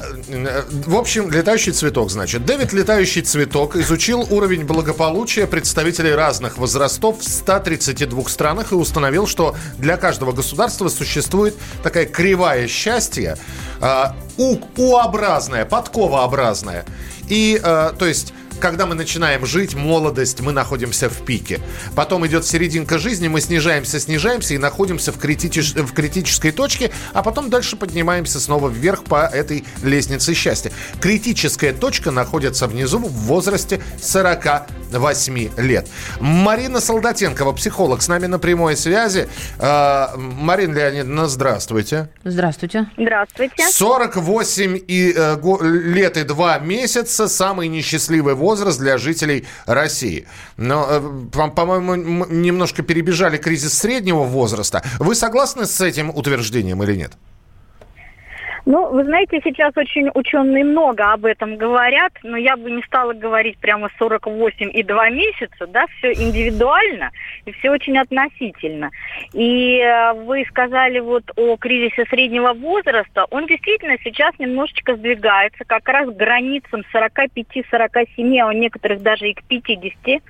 в 0.85 0.95
общем, 0.95 1.29
летающий 1.29 1.71
цветок, 1.71 2.09
значит. 2.09 2.45
Дэвид 2.45 2.73
Летающий 2.73 3.21
цветок 3.21 3.75
изучил 3.75 4.25
уровень 4.29 4.65
благополучия 4.65 5.45
представителей 5.45 6.13
разных 6.13 6.57
возрастов 6.57 7.19
в 7.19 7.23
132 7.23 8.23
странах 8.29 8.71
и 8.71 8.75
установил, 8.75 9.27
что 9.27 9.55
для 9.77 9.97
каждого 9.97 10.31
государства 10.39 10.87
существует 10.87 11.55
такая 11.83 12.05
кривая 12.05 12.67
счастья, 12.67 13.37
э, 13.81 14.03
У-образная, 14.37 15.65
подковообразная. 15.65 16.85
И, 17.27 17.59
э, 17.61 17.91
то 17.99 18.05
есть 18.05 18.33
когда 18.59 18.85
мы 18.85 18.95
начинаем 18.95 19.45
жить, 19.45 19.73
молодость, 19.73 20.41
мы 20.41 20.51
находимся 20.51 21.09
в 21.09 21.25
пике. 21.25 21.59
Потом 21.95 22.27
идет 22.27 22.45
серединка 22.45 22.99
жизни, 22.99 23.27
мы 23.27 23.41
снижаемся, 23.41 23.99
снижаемся 23.99 24.53
и 24.53 24.57
находимся 24.57 25.11
в, 25.11 25.17
критич... 25.17 25.73
в 25.73 25.93
критической 25.93 26.51
точке, 26.51 26.91
а 27.13 27.23
потом 27.23 27.49
дальше 27.49 27.75
поднимаемся 27.75 28.39
снова 28.39 28.69
вверх 28.69 29.05
по 29.05 29.25
этой 29.25 29.65
лестнице 29.81 30.33
счастья. 30.33 30.71
Критическая 30.99 31.73
точка 31.73 32.11
находится 32.11 32.67
внизу 32.67 32.99
в 32.99 33.11
возрасте 33.11 33.81
48 34.01 35.49
лет. 35.57 35.87
Марина 36.19 36.81
Солдатенкова, 36.81 37.53
психолог, 37.53 38.01
с 38.01 38.07
нами 38.07 38.25
на 38.27 38.39
прямой 38.39 38.75
связи. 38.75 39.29
Э, 39.59 40.07
Марина 40.17 40.73
Леонидовна, 40.73 41.27
здравствуйте. 41.27 42.09
Здравствуйте. 42.23 42.89
Здравствуйте. 42.97 43.67
48 43.71 44.79
и, 44.87 45.13
э, 45.15 45.37
лет 45.61 46.17
и 46.17 46.23
2 46.23 46.59
месяца, 46.59 47.27
самый 47.27 47.67
несчастливый 47.67 48.33
возраст 48.33 48.48
возраст 48.49 48.79
для 48.79 48.97
жителей 48.97 49.45
России. 49.65 50.25
Но, 50.57 50.87
э, 50.89 51.49
по-моему, 51.49 52.25
немножко 52.25 52.81
перебежали 52.83 53.37
кризис 53.37 53.77
среднего 53.77 54.23
возраста. 54.23 54.81
Вы 54.99 55.15
согласны 55.15 55.65
с 55.65 55.79
этим 55.81 56.09
утверждением 56.09 56.81
или 56.83 56.95
нет? 56.95 57.11
Ну, 58.71 58.87
вы 58.91 59.03
знаете, 59.03 59.41
сейчас 59.43 59.75
очень 59.77 60.11
ученые 60.13 60.63
много 60.63 61.11
об 61.11 61.25
этом 61.25 61.57
говорят, 61.57 62.11
но 62.21 62.37
я 62.37 62.55
бы 62.55 62.69
не 62.69 62.83
стала 62.83 63.13
говорить 63.13 63.57
прямо 63.57 63.89
48 63.97 64.69
и 64.71 64.83
2 64.83 65.09
месяца, 65.09 65.65
да, 65.65 65.87
все 65.97 66.13
индивидуально 66.13 67.09
и 67.45 67.51
все 67.53 67.71
очень 67.71 67.97
относительно. 67.97 68.91
И 69.33 69.79
э, 69.79 70.13
вы 70.13 70.45
сказали 70.49 70.99
вот 70.99 71.23
о 71.35 71.57
кризисе 71.57 72.05
среднего 72.11 72.53
возраста, 72.53 73.25
он 73.31 73.47
действительно 73.47 73.97
сейчас 74.03 74.37
немножечко 74.37 74.95
сдвигается 74.97 75.63
как 75.65 75.89
раз 75.89 76.07
к 76.07 76.15
границам 76.15 76.83
45-47, 76.93 78.39
а 78.39 78.49
у 78.49 78.51
некоторых 78.51 79.01
даже 79.01 79.29
и 79.29 79.33
к 79.33 79.43
50 79.45 80.21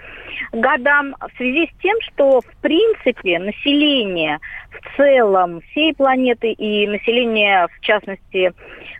годам, 0.53 1.13
в 1.19 1.35
связи 1.35 1.67
с 1.67 1.81
тем, 1.81 1.97
что 2.13 2.39
в 2.39 2.61
принципе 2.61 3.37
население 3.37 4.39
в 4.71 4.97
целом 4.97 5.61
всей 5.71 5.93
планеты 5.93 6.51
и 6.51 6.87
население, 6.87 7.67
в 7.67 7.79
частности, 7.81 8.28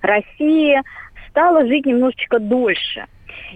России, 0.01 0.81
стало 1.29 1.65
жить 1.67 1.86
немножечко 1.86 2.39
дольше. 2.39 3.05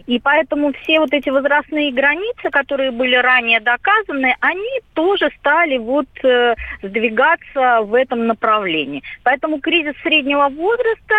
И 0.08 0.20
поэтому 0.20 0.74
все 0.74 1.00
вот 1.00 1.13
эти 1.13 1.30
возрастные 1.30 1.92
границы, 1.92 2.50
которые 2.51 2.92
были 2.92 3.15
ранее 3.15 3.60
доказаны, 3.60 4.36
они 4.39 4.80
тоже 4.94 5.30
стали 5.39 5.77
вот 5.77 6.08
э, 6.24 6.56
сдвигаться 6.82 7.82
в 7.82 7.94
этом 7.94 8.27
направлении. 8.27 9.03
Поэтому 9.24 9.60
кризис 9.60 9.94
среднего 10.01 10.50
возраста 10.50 11.15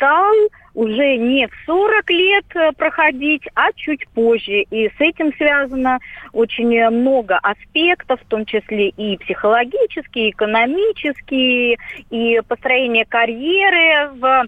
стал 0.00 0.34
уже 0.72 1.16
не 1.16 1.46
в 1.46 1.50
40 1.66 2.10
лет 2.10 2.44
э, 2.54 2.72
проходить, 2.72 3.42
а 3.54 3.72
чуть 3.74 4.08
позже. 4.08 4.62
И 4.70 4.88
с 4.88 5.00
этим 5.00 5.34
связано 5.36 5.98
очень 6.32 6.88
много 6.90 7.38
аспектов, 7.38 8.20
в 8.20 8.28
том 8.28 8.46
числе 8.46 8.88
и 8.88 9.18
психологические, 9.18 10.28
и 10.28 10.30
экономические, 10.30 11.76
и 12.10 12.40
построение 12.48 13.04
карьеры 13.04 14.12
в 14.14 14.46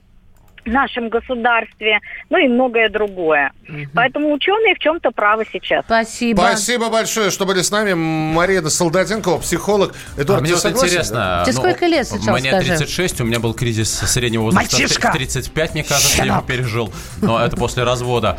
нашем 0.64 1.08
государстве, 1.08 2.00
ну 2.30 2.38
и 2.38 2.48
многое 2.48 2.88
другое. 2.88 3.52
Угу. 3.68 3.90
Поэтому 3.94 4.32
ученые 4.32 4.74
в 4.74 4.78
чем-то 4.78 5.10
правы 5.10 5.46
сейчас. 5.52 5.84
Спасибо. 5.84 6.40
Спасибо 6.40 6.88
большое, 6.88 7.30
что 7.30 7.46
были 7.46 7.62
с 7.62 7.70
нами. 7.70 7.94
Мария 7.94 8.62
Солдатенкова, 8.62 9.38
психолог. 9.38 9.94
Эдуард, 10.16 10.42
а 10.42 10.44
мне 10.44 10.54
вот 10.54 10.66
интересно. 10.66 11.42
Тебе 11.44 11.54
ну, 11.54 11.60
сколько 11.60 11.86
лет 11.86 12.06
сейчас, 12.06 12.40
Мне 12.40 12.50
скажи? 12.50 12.76
36, 12.76 13.20
у 13.20 13.24
меня 13.24 13.40
был 13.40 13.54
кризис 13.54 13.90
среднего 13.90 14.42
возраста. 14.42 14.76
Мальчишка! 14.76 15.12
35, 15.12 15.74
мне 15.74 15.84
кажется, 15.84 16.18
я 16.18 16.34
его 16.34 16.42
пережил. 16.42 16.92
Но 17.20 17.40
это 17.40 17.56
после 17.56 17.84
развода. 17.84 18.38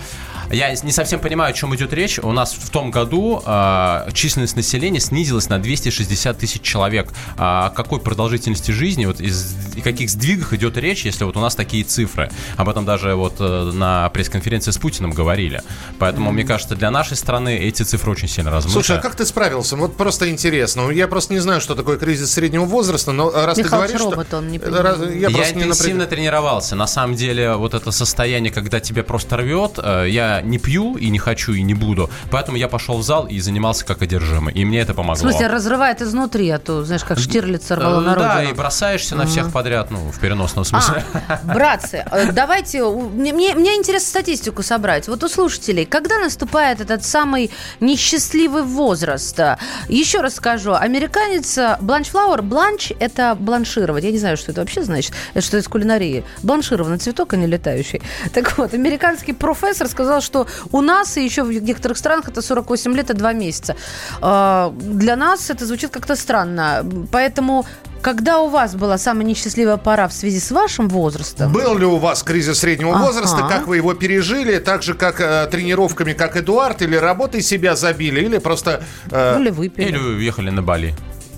Я 0.52 0.72
не 0.72 0.92
совсем 0.92 1.20
понимаю, 1.20 1.52
о 1.52 1.54
чем 1.54 1.76
идет 1.76 1.94
речь. 1.94 2.20
У 2.20 2.32
нас 2.32 2.54
в 2.54 2.70
том 2.70 2.92
году 2.92 3.42
э, 3.46 4.10
численность 4.14 4.56
населения 4.56 5.00
снизилась 5.00 5.50
на 5.50 5.60
260 5.60 6.38
тысяч 6.38 6.62
человек. 6.62 7.12
А 7.38 7.68
о 7.68 7.70
какой 7.70 8.00
продолжительности 8.00 8.72
жизни, 8.72 9.06
вот 9.06 9.20
из 9.20 9.56
и 9.76 9.82
каких 9.82 10.10
сдвигах 10.10 10.54
идет 10.54 10.78
речь, 10.78 11.06
если 11.06 11.24
вот 11.24 11.38
у 11.38 11.40
нас 11.40 11.56
такие 11.56 11.84
цифры? 11.84 12.30
Об 12.58 12.70
этом 12.70 12.86
даже 12.86 13.16
вот 13.16 13.36
э, 13.40 13.72
на 13.74 14.10
пресс-конференции 14.10 14.72
с 14.72 14.78
Путиным 14.78 15.12
говорили. 15.12 15.62
Поэтому, 16.00 16.30
mm-hmm. 16.30 16.34
мне 16.34 16.44
кажется, 16.44 16.76
для 16.76 16.92
нашей 16.92 17.18
страны 17.18 17.58
эти 17.58 17.84
цифры 17.84 18.12
очень 18.12 18.28
сильно 18.28 18.52
размыты. 18.52 18.74
Слушай, 18.74 18.98
а 18.98 19.02
как 19.02 19.16
ты 19.16 19.26
справился? 19.26 19.76
Вот 19.76 19.98
просто 19.98 20.30
интересно. 20.30 20.90
Я 20.90 21.08
просто 21.08 21.34
не 21.34 21.40
знаю, 21.40 21.62
что 21.62 21.76
такое 21.76 21.98
кризис 21.98 22.32
среднего 22.32 22.66
возраста, 22.66 23.12
но 23.12 23.32
раз 23.32 23.58
Михаил 23.58 23.64
ты 23.64 23.94
говоришь, 23.94 24.02
робот, 24.02 24.28
что... 24.28 24.38
он 24.38 24.50
не 24.50 24.60
раз, 24.60 25.00
я, 25.00 25.30
я 25.30 25.52
интенсивно 25.52 26.00
напряг... 26.00 26.10
тренировался. 26.10 26.76
На 26.76 26.88
самом 26.88 27.16
деле, 27.16 27.56
вот 27.56 27.74
это 27.74 27.92
состояние, 27.92 28.52
когда 28.52 28.80
тебя 28.80 29.04
просто 29.04 29.38
рвет, 29.38 29.74
э, 29.78 30.08
я 30.34 30.41
не 30.41 30.58
пью 30.58 30.96
и 30.96 31.10
не 31.10 31.19
хочу, 31.19 31.54
и 31.54 31.62
не 31.62 31.74
буду. 31.74 32.10
Поэтому 32.32 32.58
я 32.58 32.67
пошел 32.67 32.98
в 32.98 33.04
зал 33.04 33.28
и 33.28 33.39
занимался 33.39 33.86
как 33.86 34.02
одержимый. 34.02 34.54
И 34.54 34.65
мне 34.65 34.80
это 34.80 34.93
помогло. 34.93 35.15
В 35.15 35.19
смысле, 35.19 35.48
разрывает 35.48 36.02
изнутри, 36.02 36.50
а 36.50 36.60
то, 36.60 36.84
знаешь, 36.84 37.04
как 37.04 37.19
Штирлиц 37.19 37.67
сорвало 37.67 38.02
э, 38.02 38.06
на 38.06 38.15
Да, 38.15 38.43
и 38.43 38.54
бросаешься 38.54 39.15
на 39.15 39.26
всех 39.26 39.52
подряд, 39.52 39.91
ну, 39.91 40.12
в 40.12 40.19
переносном 40.19 40.65
смысле. 40.65 41.04
А, 41.28 41.39
братцы, 41.43 42.06
э, 42.12 42.32
давайте, 42.34 42.84
мне, 42.84 43.34
мне, 43.34 43.56
мне 43.56 43.76
интересно 43.76 44.10
статистику 44.10 44.63
собрать. 44.63 45.08
Вот 45.08 45.24
у 45.24 45.30
слушателей, 45.30 45.86
когда 45.86 46.19
наступает 46.19 46.82
этот 46.82 47.04
самый 47.04 47.52
несчастливый 47.80 48.63
возраст? 48.63 49.39
Еще 49.88 50.22
раз 50.22 50.36
скажу, 50.36 50.74
американец 50.74 51.58
Бланч 51.82 52.10
Флауэр, 52.10 52.41
бланч– 52.41 52.91
это 53.00 53.36
бланшировать. 53.36 54.04
Я 54.04 54.12
не 54.12 54.17
знаю, 54.17 54.38
что 54.38 54.52
это 54.52 54.62
вообще 54.62 54.84
значит. 54.84 55.13
Это 55.34 55.46
что 55.46 55.58
из 55.58 55.67
кулинарии. 55.67 56.24
Бланшированный 56.43 56.98
цветок, 56.98 57.34
а 57.34 57.38
не 57.38 57.48
летающий. 57.48 58.02
Так 58.34 58.58
вот, 58.58 58.74
американский 58.74 59.34
профессор 59.34 59.88
сказал, 59.88 60.22
что 60.24 60.48
у 60.72 60.82
нас 60.82 61.18
и 61.18 61.24
еще 61.24 61.44
в 61.44 61.52
некоторых 61.52 61.98
странах 61.98 62.30
это 62.30 62.42
48 62.42 62.96
лет 62.96 63.10
и 63.10 63.14
2 63.14 63.34
месяца. 63.34 63.76
А, 64.22 64.74
для 64.80 65.16
нас 65.16 65.50
это 65.50 65.66
звучит 65.66 65.92
как-то 65.92 66.16
странно. 66.16 66.86
Поэтому 67.12 67.66
когда 68.04 68.40
у 68.40 68.50
вас 68.50 68.76
была 68.76 68.98
самая 68.98 69.24
несчастливая 69.26 69.78
пора 69.78 70.08
в 70.08 70.14
связи 70.14 70.40
с 70.40 70.52
вашим 70.52 70.90
возрастом? 70.90 71.52
Был 71.54 71.78
ли 71.78 71.86
у 71.86 71.98
вас 71.98 72.22
кризис 72.22 72.60
среднего 72.60 72.96
ага. 72.96 73.06
возраста? 73.06 73.48
Как 73.50 73.66
вы 73.66 73.78
его 73.78 73.94
пережили? 73.94 74.60
Так 74.60 74.84
же, 74.84 74.94
как 74.94 75.22
э, 75.22 75.48
тренировками, 75.50 76.12
как 76.12 76.36
Эдуард? 76.36 76.82
Или 76.82 76.98
работой 76.98 77.42
себя 77.42 77.76
забили? 77.76 78.20
Или 78.22 78.40
просто... 78.40 78.84
Э... 79.10 79.40
Или 79.40 79.50
выпили? 79.50 79.88
Или 79.88 79.98
уехали 79.98 80.50
на 80.50 80.62
Бали 80.62 80.94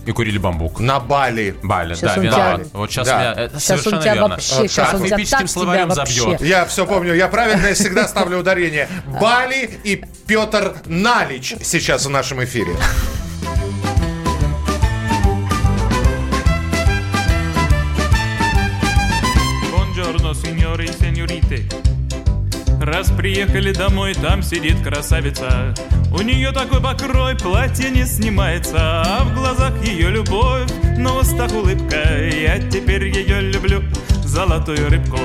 и 0.06 0.12
курили 0.12 0.38
бамбук. 0.38 0.80
На 0.80 1.00
Бали. 1.00 1.56
Бали, 1.64 1.96
сейчас 1.96 2.16
да, 2.16 2.22
виноват. 2.22 2.56
Тебя... 2.62 2.70
Вот 2.74 2.92
сейчас 2.92 3.08
да. 3.08 3.24
я, 3.24 3.32
это 3.34 3.60
сейчас 3.60 3.64
совершенно 3.64 3.98
он 3.98 4.02
тебя 4.04 4.14
верно. 4.14 4.30
Вообще, 4.30 4.56
вот 4.56 4.72
сейчас 4.72 4.94
он 4.94 5.04
тебя 5.04 5.48
словарем 5.48 5.92
забьет. 5.92 6.42
Я 6.42 6.66
все 6.66 6.86
помню, 6.86 7.14
я 7.14 7.28
правильно 7.28 7.74
всегда 7.74 8.08
ставлю 8.08 8.40
ударение. 8.40 8.88
Бали 9.22 9.70
и 9.84 10.04
Петр 10.28 10.76
Налич 10.86 11.56
сейчас 11.62 12.06
в 12.06 12.10
нашем 12.10 12.44
эфире. 12.44 12.76
Раз 22.86 23.10
приехали 23.12 23.74
домой, 23.74 24.14
там 24.14 24.42
сидит 24.42 24.82
красавица. 24.82 25.74
У 26.12 26.22
нее 26.22 26.52
такой 26.52 26.82
покрой, 26.82 27.36
платье 27.36 27.90
не 27.90 28.06
снимается, 28.06 28.78
а 28.78 29.24
в 29.24 29.34
глазах 29.34 29.74
ее 29.84 30.10
любовь, 30.10 30.72
на 30.98 31.18
устах 31.18 31.52
улыбка. 31.54 32.28
Я 32.28 32.60
теперь 32.60 33.08
ее 33.08 33.42
люблю, 33.42 33.84
золотую 34.24 34.90
рыбку. 34.90 35.20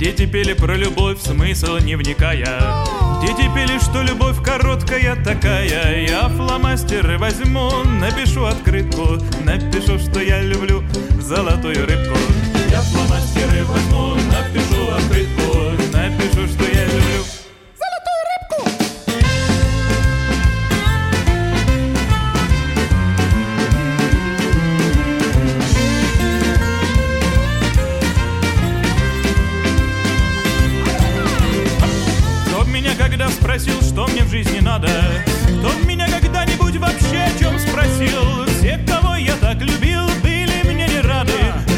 Дети 0.00 0.24
пели 0.24 0.54
про 0.54 0.76
любовь, 0.76 1.20
смысл 1.20 1.76
не 1.76 1.94
вникая. 1.94 2.86
Дети 3.20 3.54
пели, 3.54 3.78
что 3.78 4.00
любовь 4.00 4.42
короткая 4.42 5.14
такая 5.22 6.06
Я 6.08 6.26
фломастеры 6.30 7.18
возьму, 7.18 7.70
напишу 7.84 8.44
открытку 8.44 9.18
Напишу, 9.44 9.98
что 9.98 10.22
я 10.22 10.40
люблю 10.40 10.82
золотую 11.20 11.86
рыбку 11.86 12.16
Я 12.70 12.80
фломастеры 12.80 13.62
возьму, 13.64 14.14
напишу 14.14 14.90
открытку 14.90 15.92
Напишу, 15.92 16.48
что 16.48 16.64
я 16.64 16.86
люблю 16.86 17.39
спросил, 33.50 33.82
что 33.82 34.06
мне 34.06 34.22
в 34.22 34.30
жизни 34.30 34.60
надо. 34.60 34.88
Кто 35.58 35.72
меня 35.84 36.06
когда-нибудь 36.08 36.76
вообще 36.76 37.18
о 37.18 37.36
чем 37.36 37.58
спросил? 37.58 38.46
Все, 38.46 38.78
кого 38.86 39.16
я 39.16 39.34
так 39.40 39.60
любил, 39.60 40.06
были 40.22 40.62
мне 40.72 40.86
не 40.86 41.00
рады. 41.00 41.32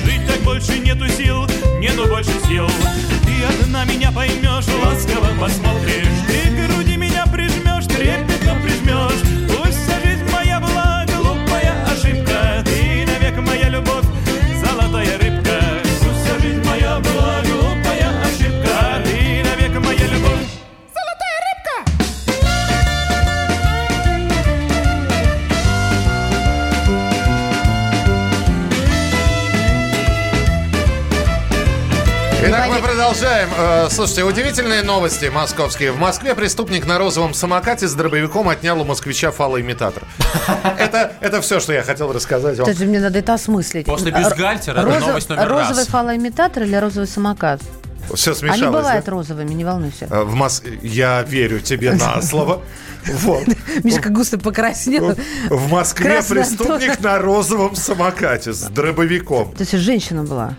Жить 0.05 0.27
так 0.27 0.41
больше 0.41 0.79
нету 0.81 1.09
сил, 1.09 1.47
нету 1.81 2.07
больше 2.09 2.33
сил. 2.47 2.69
Ты 3.25 3.65
одна 3.65 3.87
меня 3.87 4.13
поймешь, 4.13 4.67
ласково 4.85 5.29
посмотришь 5.41 5.82
продолжаем. 33.13 33.49
Э, 33.59 33.89
Слушайте, 33.91 34.25
удивительные 34.25 34.83
новости 34.83 35.27
московские. 35.27 35.93
В 35.93 35.99
Москве 35.99 36.35
преступник 36.35 36.87
на 36.87 36.99
розовом 36.99 37.35
самокате 37.35 37.87
с 37.87 37.95
дробовиком 37.95 38.49
отнял 38.49 38.81
у 38.81 38.85
москвича 38.85 39.31
фалоимитатор. 39.31 40.03
Это, 40.79 41.13
это 41.21 41.41
все, 41.43 41.61
что 41.61 41.73
я 41.73 41.83
хотел 41.83 42.13
рассказать 42.13 42.59
вам. 42.59 42.67
Кстати, 42.67 42.87
мне 42.87 43.01
надо 43.01 43.19
это 43.19 43.35
осмыслить. 43.35 43.87
После 43.87 44.11
бюстгальтера 44.13 44.81
это 44.81 44.89
Розов- 44.89 45.07
новость 45.07 45.29
номер 45.29 45.49
раз. 45.49 45.69
Розовый 45.69 45.85
фалоимитатор 45.87 46.63
или 46.63 46.75
розовый 46.77 47.07
самокат? 47.07 47.61
Все 48.15 48.35
смешалось. 48.35 48.63
Они 48.63 48.73
да? 48.73 48.79
бывают 48.79 49.09
розовыми, 49.09 49.53
не 49.55 49.65
волнуйся. 49.65 50.07
Э, 50.11 50.23
В 50.23 50.35
Мос... 50.35 50.63
Я 50.83 51.23
верю 51.23 51.61
тебе 51.61 51.93
на 51.93 52.21
слово. 52.23 52.63
Вот. 53.07 53.45
Мишка 53.85 54.09
густо 54.09 54.39
покраснел. 54.39 55.17
В 55.51 55.71
Москве 55.71 56.11
Красная 56.13 56.45
преступник 56.45 57.01
на 57.01 57.19
розовом 57.19 57.77
самокате 57.77 58.53
с 58.53 58.63
дробовиком. 58.63 59.53
То 59.53 59.61
есть 59.61 59.73
женщина 59.73 60.25
была. 60.25 60.55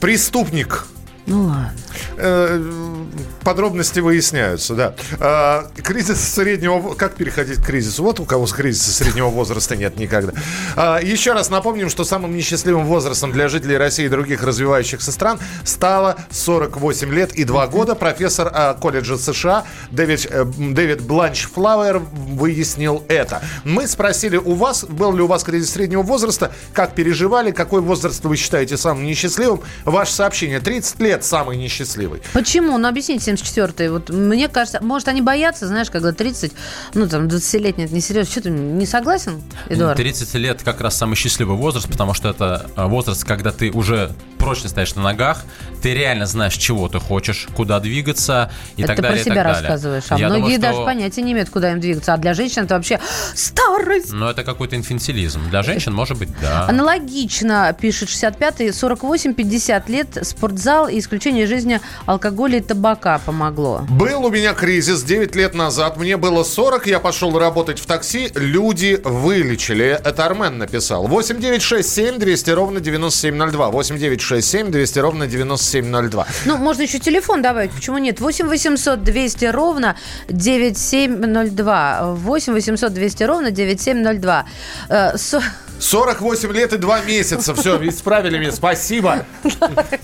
Преступник. 0.00 0.86
Ну 1.26 1.46
ладно. 1.46 3.01
Подробности 3.44 4.00
выясняются, 4.00 4.74
да. 4.74 4.94
А, 5.20 5.66
Кризис 5.82 6.20
среднего... 6.20 6.94
Как 6.94 7.14
переходить 7.14 7.58
к 7.58 7.66
кризису? 7.66 8.02
Вот 8.02 8.20
у 8.20 8.24
кого 8.24 8.46
с 8.46 8.52
кризиса 8.52 8.90
среднего 8.92 9.28
возраста 9.28 9.76
нет 9.76 9.96
никогда. 9.98 10.32
А, 10.76 11.00
Еще 11.00 11.32
раз 11.32 11.50
напомним, 11.50 11.90
что 11.90 12.04
самым 12.04 12.36
несчастливым 12.36 12.86
возрастом 12.86 13.32
для 13.32 13.48
жителей 13.48 13.76
России 13.76 14.06
и 14.06 14.08
других 14.08 14.42
развивающихся 14.42 15.12
стран 15.12 15.38
стало 15.64 16.16
48 16.30 17.12
лет 17.12 17.32
и 17.34 17.44
2 17.44 17.66
года. 17.68 17.94
Профессор 17.94 18.50
а, 18.52 18.74
колледжа 18.74 19.16
США 19.16 19.64
Дэвид, 19.90 20.26
э, 20.30 20.44
Дэвид 20.44 21.02
Бланч 21.02 21.46
Флауэр 21.52 21.98
выяснил 21.98 23.04
это. 23.08 23.42
Мы 23.64 23.86
спросили 23.86 24.36
у 24.36 24.54
вас, 24.54 24.84
был 24.84 25.14
ли 25.14 25.22
у 25.22 25.26
вас 25.26 25.42
кризис 25.44 25.70
среднего 25.72 26.02
возраста, 26.02 26.52
как 26.72 26.94
переживали, 26.94 27.50
какой 27.50 27.80
возраст 27.80 28.24
вы 28.24 28.36
считаете 28.36 28.76
самым 28.76 29.04
несчастливым. 29.04 29.60
Ваше 29.84 30.12
сообщение 30.12 30.60
30 30.60 31.00
лет 31.00 31.24
самый 31.24 31.56
несчастливый. 31.56 32.22
Почему? 32.32 32.78
Ну, 32.78 32.88
объясните, 33.02 33.32
74-й. 33.32 33.88
Вот 33.88 34.10
мне 34.10 34.48
кажется, 34.48 34.82
может, 34.82 35.08
они 35.08 35.20
боятся, 35.22 35.66
знаешь, 35.66 35.90
когда 35.90 36.12
30, 36.12 36.52
ну, 36.94 37.08
там, 37.08 37.26
20-летний, 37.26 37.84
это 37.84 37.94
несерьезно. 37.94 38.30
Что 38.30 38.42
ты 38.42 38.50
не 38.50 38.86
согласен, 38.86 39.42
Эдуард? 39.68 39.96
30 39.96 40.34
лет 40.34 40.62
как 40.62 40.80
раз 40.80 40.96
самый 40.96 41.16
счастливый 41.16 41.56
возраст, 41.56 41.88
потому 41.88 42.14
что 42.14 42.30
это 42.30 42.70
э, 42.76 42.86
возраст, 42.86 43.24
когда 43.24 43.50
ты 43.52 43.70
уже 43.70 44.12
прочно 44.38 44.68
стоишь 44.68 44.94
на 44.96 45.02
ногах, 45.02 45.44
ты 45.82 45.94
реально 45.94 46.26
знаешь, 46.26 46.54
чего 46.56 46.88
ты 46.88 46.98
хочешь, 46.98 47.46
куда 47.54 47.78
двигаться 47.78 48.50
и 48.76 48.82
это 48.82 48.94
так 48.94 49.02
далее. 49.02 49.22
про 49.22 49.30
и 49.30 49.32
себя 49.32 49.42
рассказываешь. 49.44 50.04
А 50.08 50.18
Я 50.18 50.26
многие 50.28 50.42
думаю, 50.42 50.54
что- 50.54 50.62
даже 50.62 50.84
понятия 50.84 51.22
не 51.22 51.32
имеют, 51.32 51.50
куда 51.50 51.70
им 51.72 51.80
двигаться. 51.80 52.12
А 52.14 52.16
для 52.16 52.34
женщин 52.34 52.64
это 52.64 52.74
вообще 52.74 52.98
старость. 53.34 54.12
Ну, 54.12 54.26
это 54.26 54.42
какой-то 54.42 54.76
инфантилизм. 54.76 55.48
Для 55.50 55.62
женщин, 55.62 55.92
может 55.92 56.18
быть, 56.18 56.28
да. 56.40 56.66
Аналогично, 56.68 57.76
пишет 57.80 58.08
65-й, 58.08 58.70
48-50 58.70 59.88
лет, 59.90 60.18
спортзал 60.26 60.88
и 60.88 60.98
исключение 60.98 61.46
жизни 61.46 61.80
алкоголя 62.06 62.58
и 62.58 62.60
табака 62.60 62.91
помогло. 62.96 63.86
Был 63.88 64.24
у 64.26 64.30
меня 64.30 64.52
кризис 64.54 65.02
9 65.02 65.34
лет 65.36 65.54
назад. 65.54 65.96
Мне 65.96 66.16
было 66.16 66.42
40, 66.44 66.86
я 66.86 66.98
пошел 67.00 67.38
работать 67.38 67.78
в 67.78 67.86
такси. 67.86 68.30
Люди 68.34 69.00
вылечили. 69.02 69.86
Это 70.04 70.26
Армен 70.26 70.58
написал. 70.58 71.06
8967 71.06 72.18
200 72.18 72.50
ровно 72.50 72.80
9702. 72.80 73.70
8967 73.70 74.70
200 74.70 74.98
ровно 74.98 75.26
9702. 75.26 76.26
Ну, 76.46 76.56
можно 76.56 76.82
еще 76.82 76.98
телефон 76.98 77.42
добавить, 77.42 77.70
почему 77.72 77.98
нет? 77.98 78.20
8 78.20 78.46
800 78.48 79.02
200 79.02 79.44
ровно 79.46 79.96
9702. 80.28 82.14
8 82.14 82.52
800 82.52 82.92
200 82.92 83.22
ровно 83.24 83.50
9702. 83.50 84.44
Э, 84.88 85.16
со- 85.16 85.42
48 85.78 86.52
лет 86.52 86.72
и 86.72 86.76
2 86.78 87.00
месяца. 87.00 87.54
Все, 87.54 87.76
исправили 87.88 88.38
меня. 88.38 88.52
Спасибо. 88.52 89.26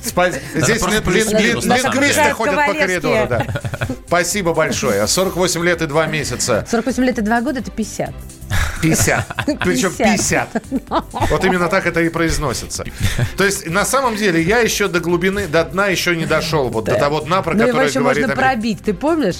Спа- 0.04 0.34
Здесь 0.56 0.82
лингвисты 0.82 2.32
ходят 2.32 2.56
по 2.56 2.72
коридору. 2.86 3.26
да. 3.28 3.46
Спасибо 4.06 4.54
большое. 4.54 5.06
48 5.06 5.64
лет 5.64 5.82
и 5.82 5.86
2 5.86 6.06
месяца. 6.06 6.66
48 6.70 7.04
лет 7.04 7.18
и 7.18 7.22
2 7.22 7.40
года 7.42 7.60
это 7.60 7.70
50. 7.70 8.14
50. 8.82 9.26
Причем 9.60 9.92
50. 9.92 10.52
50. 10.52 11.28
Вот 11.30 11.44
именно 11.44 11.68
так 11.68 11.86
это 11.86 12.00
и 12.00 12.08
произносится. 12.08 12.84
То 13.36 13.44
есть, 13.44 13.68
на 13.68 13.84
самом 13.84 14.16
деле, 14.16 14.40
я 14.42 14.58
еще 14.58 14.88
до 14.88 15.00
глубины, 15.00 15.46
до 15.46 15.64
дна 15.64 15.88
еще 15.88 16.16
не 16.16 16.26
дошел. 16.26 16.68
Вот 16.68 16.84
до 16.86 16.94
того 16.96 17.20
дна, 17.20 17.42
про 17.42 17.54
Ну, 17.54 17.62
его 17.62 17.72
который 17.72 17.88
еще 17.88 18.00
говорит 18.00 18.22
можно 18.28 18.36
пробить, 18.40 18.78
ты 18.82 18.94
помнишь? 18.94 19.36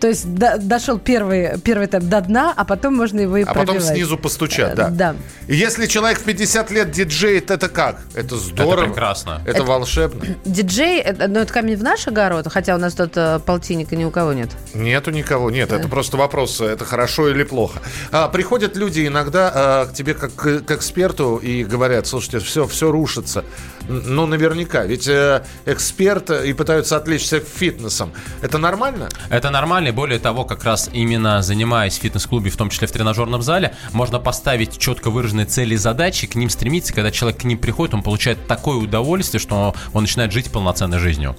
То 0.00 0.08
есть 0.08 0.34
до- 0.34 0.56
дошел 0.58 0.98
первый, 0.98 1.58
первый 1.60 1.86
этап 1.86 2.02
до 2.04 2.20
дна, 2.22 2.54
а 2.56 2.64
потом 2.64 2.96
можно 2.96 3.20
его 3.20 3.36
и 3.36 3.42
А 3.42 3.52
потом 3.52 3.80
снизу 3.80 4.16
постучат, 4.16 4.74
да. 4.74 4.88
Да. 4.88 5.16
И 5.46 5.54
Если 5.54 5.86
человек 5.86 6.18
в 6.18 6.24
50 6.24 6.70
лет 6.70 6.90
диджеет, 6.90 7.50
это 7.50 7.68
как? 7.68 8.00
Это 8.14 8.36
здорово. 8.36 8.82
Это 8.82 8.90
прекрасно. 8.90 9.42
Это, 9.46 9.62
волшебно. 9.62 10.24
Диджей, 10.44 11.00
это, 11.00 11.28
ну, 11.28 11.40
это 11.40 11.52
камень 11.52 11.76
в 11.76 11.82
наш 11.82 12.08
огород, 12.08 12.46
хотя 12.50 12.74
у 12.74 12.78
нас 12.78 12.94
тут 12.94 13.12
э, 13.16 13.40
полтинника 13.44 13.94
ни 13.94 14.04
у 14.04 14.10
кого 14.10 14.32
нет. 14.32 14.50
Нету 14.72 15.10
никого. 15.10 15.50
Нет, 15.50 15.70
это 15.70 15.88
просто 15.88 16.16
вопрос, 16.16 16.60
это 16.60 16.84
хорошо 16.84 17.28
или 17.28 17.44
плохо. 17.44 17.80
А, 18.10 18.28
приходят 18.28 18.76
люди 18.76 19.06
иногда 19.06 19.52
а, 19.54 19.86
к 19.86 19.92
тебе 19.92 20.14
как 20.14 20.34
к 20.34 20.70
эксперту 20.70 21.36
и 21.36 21.62
говорят, 21.64 22.06
слушайте, 22.06 22.38
все, 22.38 22.66
все 22.66 22.90
рушится. 22.90 23.44
Ну, 23.90 24.26
наверняка. 24.26 24.84
Ведь 24.84 25.08
э, 25.08 25.42
эксперт 25.66 26.30
и 26.30 26.52
пытаются 26.52 26.96
отвлечься 26.96 27.40
фитнесом. 27.40 28.12
Это 28.40 28.58
нормально? 28.58 29.08
Это 29.30 29.50
нормально, 29.50 29.92
более 29.92 30.20
того, 30.20 30.44
как 30.44 30.62
раз 30.62 30.88
именно 30.92 31.42
занимаясь 31.42 31.98
в 31.98 32.02
фитнес-клубе, 32.02 32.50
в 32.50 32.56
том 32.56 32.70
числе 32.70 32.86
в 32.86 32.92
тренажерном 32.92 33.42
зале, 33.42 33.74
можно 33.92 34.20
поставить 34.20 34.78
четко 34.78 35.10
выраженные 35.10 35.46
цели 35.46 35.74
и 35.74 35.76
задачи, 35.76 36.28
к 36.28 36.36
ним 36.36 36.50
стремиться. 36.50 36.92
Когда 36.92 37.10
человек 37.10 37.40
к 37.40 37.44
ним 37.44 37.58
приходит, 37.58 37.94
он 37.94 38.02
получает 38.02 38.46
такое 38.46 38.76
удовольствие, 38.76 39.40
что 39.40 39.74
он 39.92 40.02
начинает 40.02 40.32
жить 40.32 40.52
полноценной 40.52 40.98
жизнью. 40.98 41.34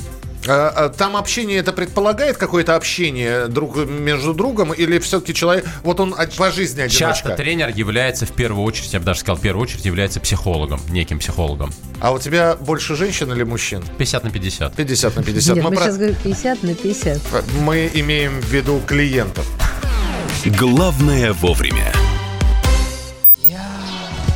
А, 0.47 0.69
а, 0.75 0.89
Там 0.89 1.15
общение 1.15 1.57
это 1.59 1.71
предполагает 1.71 2.37
какое-то 2.37 2.75
общение 2.75 3.47
друг 3.47 3.75
между 3.77 4.33
другом 4.33 4.73
или 4.73 4.97
все-таки 4.99 5.33
человек, 5.33 5.65
вот 5.83 5.99
он 5.99 6.15
по 6.37 6.51
жизни 6.51 6.81
одиночка? 6.81 7.05
Часто 7.29 7.35
тренер 7.35 7.69
является 7.75 8.25
в 8.25 8.31
первую 8.31 8.63
очередь, 8.65 8.93
я 8.93 8.99
бы 8.99 9.05
даже 9.05 9.19
сказал, 9.19 9.37
в 9.37 9.41
первую 9.41 9.63
очередь 9.63 9.85
является 9.85 10.19
психологом, 10.19 10.81
неким 10.89 11.19
психологом. 11.19 11.71
А 11.99 12.11
у 12.11 12.19
тебя 12.19 12.55
больше 12.55 12.95
женщин 12.95 13.31
или 13.31 13.43
мужчин? 13.43 13.83
50 13.97 14.23
на 14.23 14.31
50. 14.31 14.75
50 14.75 15.15
на 15.15 15.23
50. 15.23 15.55
Нет, 15.55 15.63
Мы 15.63 15.69
мы 15.69 15.75
про- 15.75 15.85
сейчас 15.85 15.97
говорим 15.97 16.15
50 16.23 16.63
на 16.63 16.75
50. 16.75 17.21
Мы 17.59 17.91
имеем 17.93 18.41
в 18.41 18.45
виду 18.51 18.81
клиентов. 18.87 19.45
Главное 20.45 21.33
вовремя. 21.33 21.93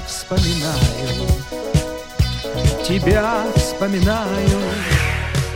вспоминаю, 0.08 1.28
тебя 2.88 3.44
вспоминаю. 3.56 4.65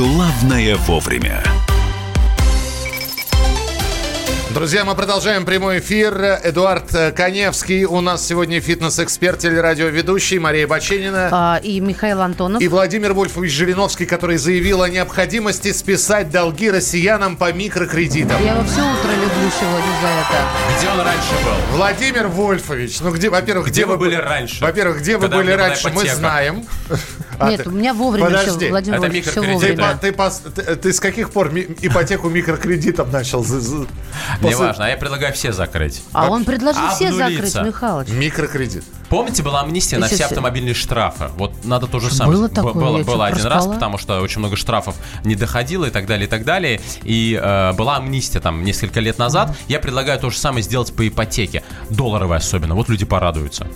«Главное 0.00 0.76
вовремя». 0.76 1.44
Друзья, 4.54 4.86
мы 4.86 4.94
продолжаем 4.94 5.44
прямой 5.44 5.80
эфир. 5.80 6.40
Эдуард 6.42 6.94
э, 6.94 7.12
Коневский 7.12 7.84
у 7.84 8.00
нас 8.00 8.26
сегодня 8.26 8.62
фитнес-эксперт, 8.62 9.40
телерадиоведущий, 9.40 10.38
Мария 10.38 10.66
Баченина. 10.66 11.28
А, 11.30 11.60
и 11.62 11.80
Михаил 11.80 12.22
Антонов. 12.22 12.62
И 12.62 12.68
Владимир 12.68 13.12
Вольфович 13.12 13.52
Жириновский, 13.52 14.06
который 14.06 14.38
заявил 14.38 14.80
о 14.80 14.88
необходимости 14.88 15.70
списать 15.70 16.30
долги 16.30 16.70
россиянам 16.70 17.36
по 17.36 17.52
микрокредитам. 17.52 18.42
Я 18.42 18.54
его 18.54 18.64
все 18.64 18.80
утро 18.80 19.10
люблю 19.10 19.50
сегодня 19.60 19.92
за 20.00 20.08
это. 20.08 20.78
Где 20.78 20.88
он 20.88 21.00
раньше 21.00 21.44
был? 21.44 21.76
Владимир 21.76 22.28
Вольфович, 22.28 23.00
ну 23.00 23.10
где, 23.12 23.28
во-первых, 23.28 23.66
Где 23.66 23.82
где, 23.82 23.86
вы 23.86 23.98
были 23.98 24.14
раньше? 24.14 24.64
Во-первых, 24.64 25.00
где 25.00 25.18
вы 25.18 25.28
были 25.28 25.50
раньше, 25.50 25.90
мы 25.90 26.04
ипотека? 26.04 26.56
Знаем. 27.40 27.58
Нет, 27.58 27.66
у 27.66 27.70
меня 27.70 27.94
вовремя 27.94 28.24
Подожди. 28.26 28.58
все, 28.58 28.68
Владимир 28.70 28.98
Это 29.04 29.10
все. 29.22 29.40
Ты, 29.40 29.52
вовремя. 29.52 29.98
ты 30.00 30.10
пос- 30.10 30.50
ты- 30.50 30.76
ты 30.76 30.92
с 30.92 31.00
каких 31.00 31.30
пор 31.30 31.52
ми- 31.52 31.66
ипотеку 31.80 32.28
микрокредитом 32.28 33.10
начал? 33.10 33.42
после- 33.42 33.86
Неважно, 34.40 34.86
а 34.86 34.88
я 34.88 34.96
предлагаю 34.96 35.32
все 35.34 35.52
закрыть. 35.52 36.02
А 36.12 36.28
он 36.30 36.44
предложил 36.44 36.88
все 36.94 37.12
закрыть, 37.12 37.54
Михалыч. 37.54 38.08
Микрокредит. 38.08 38.84
Помните, 39.08 39.42
была 39.42 39.60
амнистия 39.62 39.98
на 39.98 40.06
все 40.06 40.24
автомобильные 40.24 40.74
штрафы? 40.74 41.26
Вот 41.36 41.64
надо 41.64 41.86
то 41.86 41.98
же 41.98 42.12
самое. 42.12 42.38
Было 42.38 42.48
такое? 42.48 42.74
Было, 42.74 43.02
было 43.02 43.26
один 43.26 43.46
раз, 43.46 43.66
потому 43.66 43.98
что 43.98 44.20
очень 44.20 44.38
много 44.38 44.56
штрафов 44.56 44.94
не 45.24 45.34
доходило 45.34 45.86
и 45.86 45.90
так 45.90 46.06
далее, 46.06 46.26
и 46.26 46.30
так 46.30 46.44
далее. 46.44 46.80
И 47.02 47.38
э, 47.40 47.72
была 47.72 47.96
амнистия 47.96 48.40
там 48.40 48.62
несколько 48.64 49.00
лет 49.00 49.18
назад. 49.18 49.56
Я 49.68 49.80
предлагаю 49.80 50.18
то 50.20 50.30
же 50.30 50.38
самое 50.38 50.62
сделать 50.62 50.92
по 50.94 51.06
ипотеке. 51.06 51.62
Долларовой 51.88 52.36
особенно. 52.36 52.74
Вот 52.74 52.88
люди 52.88 53.04
порадуются. 53.04 53.66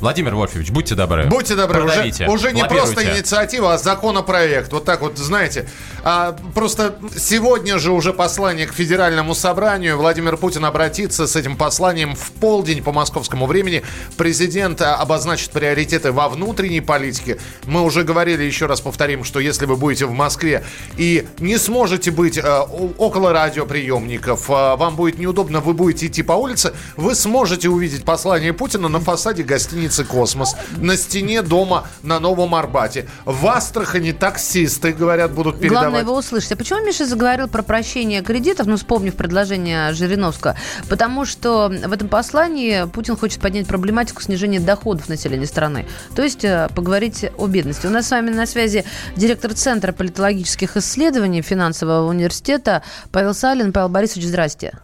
Владимир 0.00 0.34
Вольфович, 0.34 0.70
будьте 0.70 0.94
добры. 0.94 1.26
Будьте 1.26 1.54
добры, 1.54 1.84
уже, 1.84 1.94
Продавите, 1.94 2.26
уже 2.26 2.52
не 2.52 2.64
просто 2.64 3.04
инициатива, 3.04 3.74
а 3.74 3.78
законопроект. 3.78 4.72
Вот 4.72 4.84
так 4.84 5.02
вот, 5.02 5.18
знаете. 5.18 5.68
А, 6.02 6.36
просто 6.54 6.98
сегодня 7.16 7.78
же 7.78 7.92
уже 7.92 8.14
послание 8.14 8.66
к 8.66 8.72
Федеральному 8.72 9.34
собранию. 9.34 9.98
Владимир 9.98 10.38
Путин 10.38 10.64
обратится 10.64 11.26
с 11.26 11.36
этим 11.36 11.56
посланием 11.56 12.14
в 12.14 12.32
полдень 12.32 12.82
по 12.82 12.92
московскому 12.92 13.46
времени. 13.46 13.82
Президент 14.16 14.80
а, 14.80 14.96
обозначит 14.96 15.50
приоритеты 15.50 16.12
во 16.12 16.28
внутренней 16.30 16.80
политике. 16.80 17.38
Мы 17.66 17.82
уже 17.82 18.02
говорили, 18.02 18.42
еще 18.42 18.66
раз 18.66 18.80
повторим, 18.80 19.24
что 19.24 19.38
если 19.38 19.66
вы 19.66 19.76
будете 19.76 20.06
в 20.06 20.12
Москве 20.12 20.64
и 20.96 21.26
не 21.38 21.58
сможете 21.58 22.10
быть 22.10 22.38
а, 22.38 22.62
около 22.62 23.32
радиоприемников, 23.34 24.46
а, 24.48 24.76
вам 24.76 24.96
будет 24.96 25.18
неудобно, 25.18 25.60
вы 25.60 25.74
будете 25.74 26.06
идти 26.06 26.22
по 26.22 26.32
улице, 26.32 26.72
вы 26.96 27.14
сможете 27.14 27.68
увидеть 27.68 28.04
послание 28.04 28.54
Путина 28.54 28.88
на 28.88 29.00
фасаде 29.00 29.42
гостиницы 29.42 29.89
«Космос», 30.04 30.56
на 30.78 30.96
стене 30.96 31.42
дома 31.42 31.86
на 32.02 32.20
Новом 32.20 32.54
Арбате. 32.54 33.08
В 33.24 33.46
Астрахани 33.46 34.12
таксисты, 34.12 34.92
говорят, 34.92 35.32
будут 35.32 35.58
передавать. 35.58 35.82
Главное 35.82 36.00
его 36.02 36.16
услышать. 36.16 36.52
А 36.52 36.56
почему 36.56 36.84
Миша 36.84 37.06
заговорил 37.06 37.48
про 37.48 37.62
прощение 37.62 38.22
кредитов, 38.22 38.66
ну, 38.66 38.76
вспомнив 38.76 39.14
предложение 39.14 39.92
Жириновского? 39.92 40.56
Потому 40.88 41.24
что 41.24 41.68
в 41.68 41.92
этом 41.92 42.08
послании 42.08 42.86
Путин 42.86 43.16
хочет 43.16 43.40
поднять 43.40 43.66
проблематику 43.66 44.22
снижения 44.22 44.60
доходов 44.60 45.08
населения 45.08 45.46
страны. 45.46 45.86
То 46.14 46.22
есть 46.22 46.44
э, 46.44 46.68
поговорить 46.74 47.26
о 47.36 47.46
бедности. 47.46 47.86
У 47.86 47.90
нас 47.90 48.08
с 48.08 48.10
вами 48.10 48.30
на 48.30 48.46
связи 48.46 48.84
директор 49.16 49.52
Центра 49.54 49.92
политологических 49.92 50.76
исследований 50.76 51.42
финансового 51.42 52.08
университета 52.08 52.82
Павел 53.12 53.34
Салин. 53.34 53.72
Павел 53.72 53.88
Борисович, 53.88 54.26
здрасте. 54.26 54.78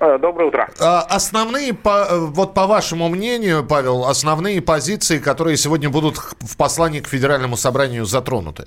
Э, 0.00 0.18
Доброе 0.18 0.46
утро. 0.46 0.68
А, 0.80 1.02
Основные, 1.10 1.74
по- 1.74 2.06
э, 2.10 2.18
вот 2.18 2.54
по 2.54 2.66
вашему 2.66 3.08
мнению, 3.10 3.64
Павел, 3.66 4.04
основные 4.06 4.62
позиции, 4.62 5.18
которые 5.18 5.56
сегодня 5.58 5.90
будут 5.90 6.16
в 6.16 6.56
послании 6.56 7.00
к 7.00 7.06
Федеральному 7.08 7.56
собранию 7.56 8.06
затронуты? 8.06 8.64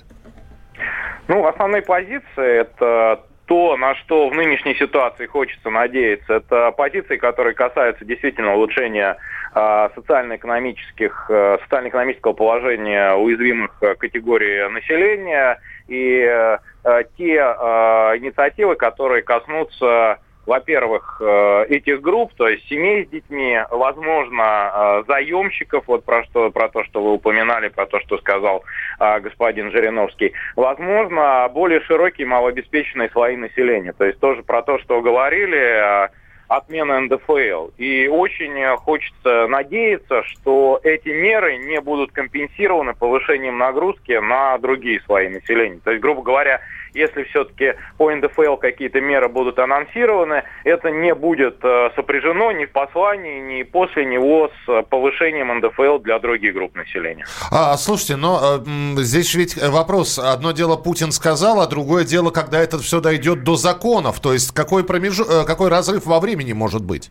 Ну, 1.26 1.44
основные 1.46 1.82
позиции 1.82 2.60
это 2.60 3.20
то, 3.46 3.76
на 3.76 3.94
что 3.96 4.28
в 4.28 4.34
нынешней 4.34 4.74
ситуации 4.76 5.26
хочется 5.26 5.70
надеяться, 5.70 6.34
это 6.34 6.70
позиции, 6.70 7.16
которые 7.16 7.54
касаются 7.54 8.04
действительно 8.04 8.54
улучшения 8.54 9.16
э, 9.54 9.88
социально-экономических, 9.96 11.26
э, 11.30 11.58
социально-экономического 11.64 12.32
положения 12.32 13.14
уязвимых 13.14 13.72
э, 13.80 13.96
категорий 13.96 14.68
населения 14.70 15.58
и 15.88 16.20
э, 16.20 16.58
э, 16.84 17.02
те 17.18 17.34
э, 17.36 18.18
инициативы, 18.18 18.76
которые 18.76 19.22
коснутся 19.22 20.18
во-первых, 20.46 21.20
э, 21.20 21.64
этих 21.68 22.00
групп, 22.00 22.32
то 22.36 22.48
есть 22.48 22.68
семей 22.68 23.06
с 23.06 23.08
детьми, 23.08 23.58
возможно, 23.70 24.72
э, 24.74 25.02
заемщиков, 25.08 25.84
вот 25.86 26.04
про 26.04 26.24
что 26.24 26.50
про 26.50 26.68
то, 26.68 26.84
что 26.84 27.02
вы 27.02 27.12
упоминали, 27.14 27.68
про 27.68 27.86
то, 27.86 28.00
что 28.00 28.18
сказал 28.18 28.64
э, 29.00 29.20
господин 29.20 29.70
Жириновский, 29.70 30.32
возможно, 30.56 31.48
более 31.52 31.80
широкие 31.80 32.26
малообеспеченные 32.26 33.08
слои 33.10 33.36
населения, 33.36 33.92
то 33.92 34.04
есть 34.04 34.20
тоже 34.20 34.42
про 34.42 34.62
то, 34.62 34.78
что 34.78 35.00
говорили. 35.00 36.10
отмена 36.46 37.00
НДФЛ. 37.00 37.70
И 37.78 38.06
очень 38.06 38.76
хочется 38.76 39.46
надеяться, 39.48 40.22
что 40.24 40.78
эти 40.84 41.08
меры 41.08 41.56
не 41.56 41.80
будут 41.80 42.12
компенсированы 42.12 42.92
повышением 42.92 43.56
нагрузки 43.56 44.12
на 44.12 44.58
другие 44.58 45.00
слои 45.06 45.28
населения. 45.28 45.80
То 45.82 45.90
есть, 45.90 46.02
грубо 46.02 46.22
говоря, 46.22 46.60
если 46.94 47.24
все-таки 47.24 47.74
по 47.98 48.10
НДФЛ 48.10 48.56
какие-то 48.56 49.00
меры 49.00 49.28
будут 49.28 49.58
анонсированы, 49.58 50.44
это 50.64 50.90
не 50.90 51.14
будет 51.14 51.58
э, 51.62 51.90
сопряжено 51.96 52.52
ни 52.52 52.64
в 52.64 52.72
послании, 52.72 53.40
ни 53.40 53.62
после 53.64 54.04
него 54.04 54.50
с 54.64 54.68
э, 54.68 54.82
повышением 54.88 55.56
НДФЛ 55.58 55.98
для 55.98 56.18
других 56.18 56.54
групп 56.54 56.74
населения. 56.76 57.26
А, 57.50 57.76
слушайте, 57.76 58.16
но 58.16 58.60
э, 58.64 59.02
здесь 59.02 59.34
ведь 59.34 59.56
вопрос. 59.56 60.18
Одно 60.18 60.52
дело 60.52 60.76
Путин 60.76 61.12
сказал, 61.12 61.60
а 61.60 61.66
другое 61.66 62.04
дело, 62.04 62.30
когда 62.30 62.60
это 62.60 62.78
все 62.78 63.00
дойдет 63.00 63.44
до 63.44 63.56
законов. 63.56 64.20
То 64.20 64.32
есть 64.32 64.54
какой, 64.54 64.84
промежу... 64.84 65.24
э, 65.24 65.44
какой 65.44 65.70
разрыв 65.70 66.06
во 66.06 66.20
времени 66.20 66.52
может 66.52 66.84
быть? 66.84 67.10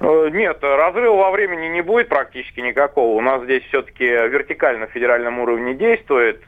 Э, 0.00 0.28
Нет, 0.32 0.58
разрыва 0.62 1.16
во 1.16 1.30
времени 1.30 1.68
не 1.68 1.82
будет 1.82 2.08
практически 2.08 2.60
никакого. 2.60 3.16
У 3.16 3.20
нас 3.20 3.42
здесь 3.44 3.62
все-таки 3.64 4.04
вертикально 4.04 4.86
в 4.86 4.90
федеральном 4.90 5.38
уровне 5.38 5.74
действует. 5.74 6.42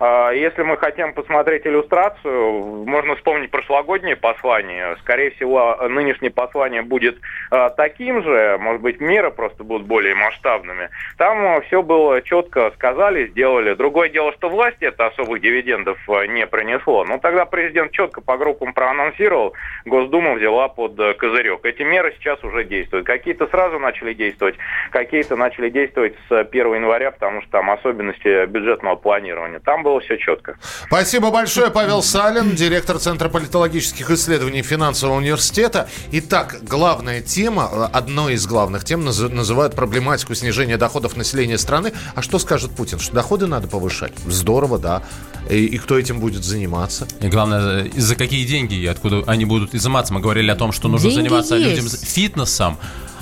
Э, 0.00 0.30
э, 0.32 0.38
Если 0.38 0.62
мы 0.62 0.76
хотим 0.76 1.12
посмотреть 1.12 1.66
иллюстрацию, 1.66 2.84
можно 2.86 3.16
вспомнить 3.16 3.50
прошлогоднее 3.50 4.16
послание. 4.16 4.96
Скорее 5.00 5.30
всего, 5.32 5.76
нынешнее 5.88 6.30
послание 6.30 6.82
будет 6.82 7.16
э, 7.50 7.70
таким 7.76 8.22
же, 8.22 8.58
может 8.60 8.82
быть, 8.82 9.00
меры 9.00 9.30
просто 9.30 9.64
будут 9.64 9.86
более 9.86 10.14
масштабными. 10.14 10.90
Там 11.18 11.62
все 11.62 11.82
было 11.82 12.22
четко 12.22 12.70
сказали, 12.72 13.26
сделали. 13.28 13.74
Другое 13.74 14.08
дело, 14.08 14.32
что 14.32 14.48
власти 14.48 14.84
это 14.84 15.06
особых 15.06 15.40
дивидендов 15.40 15.98
э, 16.08 16.26
не 16.26 16.46
принесло. 16.46 17.04
Но 17.04 17.18
тогда 17.18 17.44
президент 17.44 17.92
четко 17.92 18.20
по 18.20 18.36
группам 18.36 18.72
проанонсировал, 18.72 19.54
Госдума 19.84 20.34
взяла 20.34 20.68
под 20.68 20.98
э, 20.98 21.14
козырек. 21.14 21.64
Эти 21.64 21.82
меры 21.82 22.12
сейчас 22.18 22.42
уже 22.44 22.64
действуют. 22.64 23.06
Какие-то 23.06 23.46
сразу 23.46 23.78
начали 23.78 24.14
действовать, 24.14 24.56
какие-то 24.90 25.36
начали 25.36 25.70
действовать 25.70 26.14
с 26.28 26.32
1 26.32 26.74
января, 26.74 27.10
потому 27.10 27.42
что 27.42 27.50
там 27.50 27.70
особенности 27.70 28.46
бюджетного 28.46 28.96
планирования. 28.96 29.60
Там 29.60 29.83
было 29.84 30.00
все 30.00 30.16
четко. 30.16 30.56
Спасибо 30.86 31.30
большое, 31.30 31.70
Павел 31.70 32.02
Салин, 32.02 32.56
директор 32.56 32.98
Центра 32.98 33.28
политологических 33.28 34.10
исследований 34.10 34.62
финансового 34.62 35.18
университета. 35.18 35.88
Итак, 36.10 36.56
главная 36.62 37.20
тема, 37.20 37.86
одной 37.92 38.34
из 38.34 38.46
главных 38.46 38.84
тем 38.84 39.04
называют 39.04 39.76
проблематику 39.76 40.34
снижения 40.34 40.76
доходов 40.76 41.16
населения 41.16 41.58
страны. 41.58 41.92
А 42.16 42.22
что 42.22 42.40
скажет 42.40 42.72
Путин? 42.72 42.98
Что 42.98 43.14
доходы 43.14 43.46
надо 43.46 43.68
повышать? 43.68 44.12
Здорово, 44.26 44.78
да. 44.78 45.02
И, 45.48 45.66
и 45.66 45.78
кто 45.78 45.98
этим 45.98 46.18
будет 46.18 46.42
заниматься? 46.42 47.06
И 47.20 47.28
главное, 47.28 47.90
за 47.94 48.16
какие 48.16 48.46
деньги 48.46 48.74
и 48.74 48.86
откуда 48.86 49.22
они 49.26 49.44
будут 49.44 49.74
изыматься? 49.74 50.14
Мы 50.14 50.20
говорили 50.20 50.50
о 50.50 50.56
том, 50.56 50.72
что 50.72 50.88
нужно 50.88 51.10
деньги 51.10 51.20
заниматься 51.20 51.56
есть. 51.56 51.82
людям 51.82 51.90
фитнесом 51.90 52.78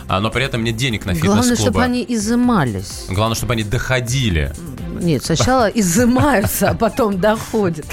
а, 0.09 0.21
но 0.21 0.31
при 0.31 0.45
этом 0.45 0.63
нет 0.63 0.77
денег 0.77 1.07
на 1.07 1.15
фитнес-клубы. 1.15 1.37
Главное, 1.37 1.57
чтобы 1.57 1.83
они 1.83 2.05
изымались. 2.07 3.07
Главное, 3.09 3.35
чтобы 3.35 3.55
они 3.55 3.65
доходили. 3.65 4.53
Нет, 5.01 5.25
сначала 5.25 5.67
изымаются, 5.75 6.71
а 6.71 6.75
потом 6.75 7.21
доходят. 7.21 7.87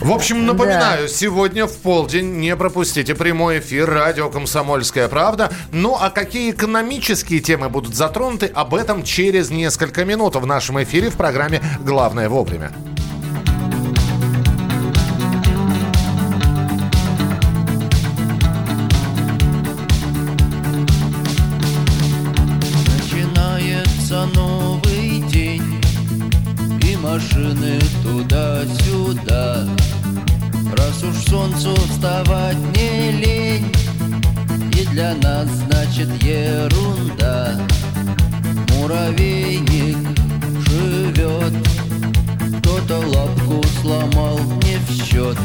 В 0.00 0.12
общем, 0.12 0.46
напоминаю, 0.46 1.08
сегодня 1.08 1.66
в 1.66 1.76
полдень 1.78 2.38
не 2.38 2.56
пропустите 2.56 3.14
прямой 3.14 3.60
эфир 3.60 3.88
радио 3.88 4.30
«Комсомольская 4.30 5.08
правда». 5.08 5.52
Ну, 5.72 5.96
а 6.00 6.10
какие 6.10 6.50
экономические 6.50 7.40
темы 7.40 7.68
будут 7.68 7.94
затронуты, 7.94 8.46
об 8.46 8.74
этом 8.74 9.02
через 9.02 9.50
несколько 9.50 10.04
минут 10.04 10.36
в 10.36 10.46
нашем 10.46 10.82
эфире 10.82 11.10
в 11.10 11.16
программе 11.16 11.60
«Главное 11.80 12.28
вовремя». 12.28 12.72
Туда-сюда 29.10 29.66
Раз 30.76 31.02
уж 31.02 31.16
солнцу 31.28 31.74
вставать 31.74 32.56
не 32.76 33.12
лень 33.12 33.72
И 34.78 34.86
для 34.86 35.14
нас 35.16 35.48
значит 35.48 36.08
ерунда. 36.22 37.58
Муравейник 38.70 39.96
живет 40.68 41.54
Кто-то 42.58 42.98
лапку 42.98 43.62
сломал 43.82 44.38
не 44.62 44.76
в 44.76 44.90
счет 44.90 45.36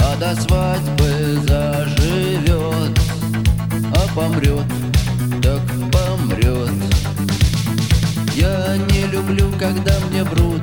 А 0.00 0.16
до 0.16 0.40
свадьбы 0.40 1.40
заживет 1.46 2.98
А 3.94 4.14
помрет, 4.14 4.66
так 5.42 5.62
помрет. 5.92 6.70
Я 8.34 8.76
не 8.90 9.06
люблю, 9.06 9.52
когда 9.58 9.92
мне 10.10 10.24
врут 10.24 10.62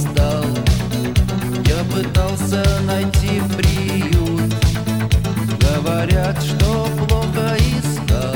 пытался 1.83 2.63
найти 2.85 3.41
приют. 3.57 4.53
Говорят, 5.59 6.41
что 6.41 6.87
плохо 6.97 7.55
искал 7.57 8.35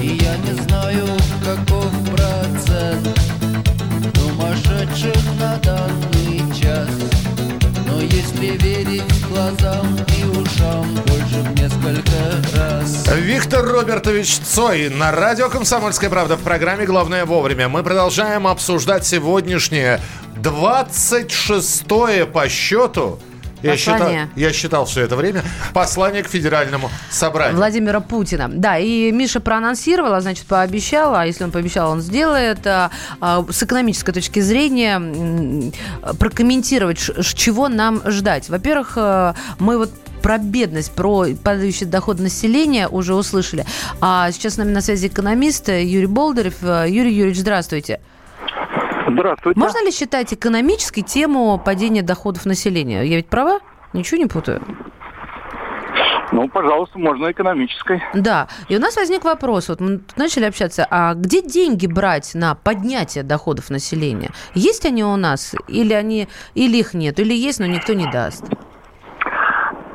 И 0.00 0.18
я 0.22 0.36
не 0.38 0.52
знаю, 0.62 1.06
каков 1.44 1.90
процент. 2.10 3.18
Сумасшедших 4.16 5.22
на 5.38 5.56
данный 5.58 6.54
час. 6.54 6.88
Но 7.86 8.00
если 8.00 8.58
верить 8.58 9.26
глазам 9.28 9.96
и 10.16 10.24
ушам 10.24 10.94
больше 11.06 11.40
в 11.40 11.54
несколько 11.54 12.56
раз. 12.56 13.04
Робертович 13.62 14.38
Цой 14.38 14.88
на 14.88 15.12
радио 15.12 15.48
«Комсомольская 15.48 16.10
правда» 16.10 16.36
в 16.36 16.42
программе 16.42 16.86
«Главное 16.86 17.24
вовремя». 17.24 17.68
Мы 17.68 17.82
продолжаем 17.82 18.46
обсуждать 18.46 19.06
сегодняшнее 19.06 20.00
26-е 20.44 22.26
по 22.26 22.48
счету 22.48 23.18
я 23.64 23.76
считал, 23.78 24.10
я 24.36 24.52
считал 24.52 24.84
все 24.84 25.02
это 25.02 25.16
время 25.16 25.42
послание 25.72 26.22
к 26.22 26.28
федеральному 26.28 26.90
собранию. 27.10 27.56
Владимира 27.56 28.00
Путина. 28.00 28.48
Да, 28.48 28.76
и 28.76 29.10
Миша 29.10 29.40
проанонсировала, 29.40 30.20
значит, 30.20 30.44
пообещала, 30.44 31.22
а 31.22 31.24
если 31.24 31.44
он 31.44 31.50
пообещал, 31.50 31.90
он 31.90 32.02
сделает. 32.02 32.66
А, 32.66 32.90
а, 33.20 33.44
с 33.50 33.62
экономической 33.62 34.12
точки 34.12 34.40
зрения 34.40 35.72
прокомментировать, 36.18 36.98
чего 36.98 37.68
нам 37.68 38.02
ждать. 38.04 38.50
Во-первых, 38.50 38.92
э, 38.96 39.34
мы 39.58 39.78
вот 39.78 39.90
про 40.22 40.36
бедность, 40.36 40.92
про 40.92 41.26
падающий 41.42 41.86
доход 41.86 42.18
населения 42.18 42.88
уже 42.88 43.14
услышали. 43.14 43.64
А 44.00 44.30
сейчас 44.30 44.54
с 44.54 44.56
нами 44.58 44.72
на 44.72 44.82
связи 44.82 45.06
экономист 45.06 45.68
Юрий 45.68 46.06
Болдырев. 46.06 46.62
Юрий 46.62 47.14
Юрьевич, 47.14 47.38
здравствуйте. 47.38 48.00
Здравствуйте. 49.06 49.58
Можно 49.58 49.84
ли 49.84 49.90
считать 49.90 50.32
экономической 50.32 51.02
тему 51.02 51.60
падения 51.64 52.02
доходов 52.02 52.46
населения? 52.46 53.02
Я 53.02 53.16
ведь 53.16 53.28
права? 53.28 53.60
Ничего 53.92 54.18
не 54.18 54.26
путаю? 54.26 54.62
Ну, 56.32 56.48
пожалуйста, 56.48 56.98
можно 56.98 57.30
экономической. 57.30 58.02
Да. 58.14 58.48
И 58.68 58.76
у 58.76 58.80
нас 58.80 58.96
возник 58.96 59.24
вопрос. 59.24 59.68
Вот 59.68 59.80
мы 59.80 60.00
начали 60.16 60.46
общаться. 60.46 60.86
А 60.90 61.14
где 61.14 61.42
деньги 61.42 61.86
брать 61.86 62.34
на 62.34 62.54
поднятие 62.56 63.22
доходов 63.22 63.70
населения? 63.70 64.30
Есть 64.54 64.84
они 64.84 65.04
у 65.04 65.16
нас? 65.16 65.54
Или, 65.68 65.92
они, 65.92 66.28
или 66.54 66.78
их 66.78 66.94
нет? 66.94 67.20
Или 67.20 67.34
есть, 67.34 67.60
но 67.60 67.66
никто 67.66 67.92
не 67.92 68.10
даст? 68.10 68.44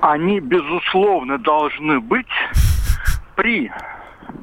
они, 0.02 0.40
безусловно, 0.40 1.38
должны 1.38 2.00
быть 2.00 2.28
при 3.36 3.72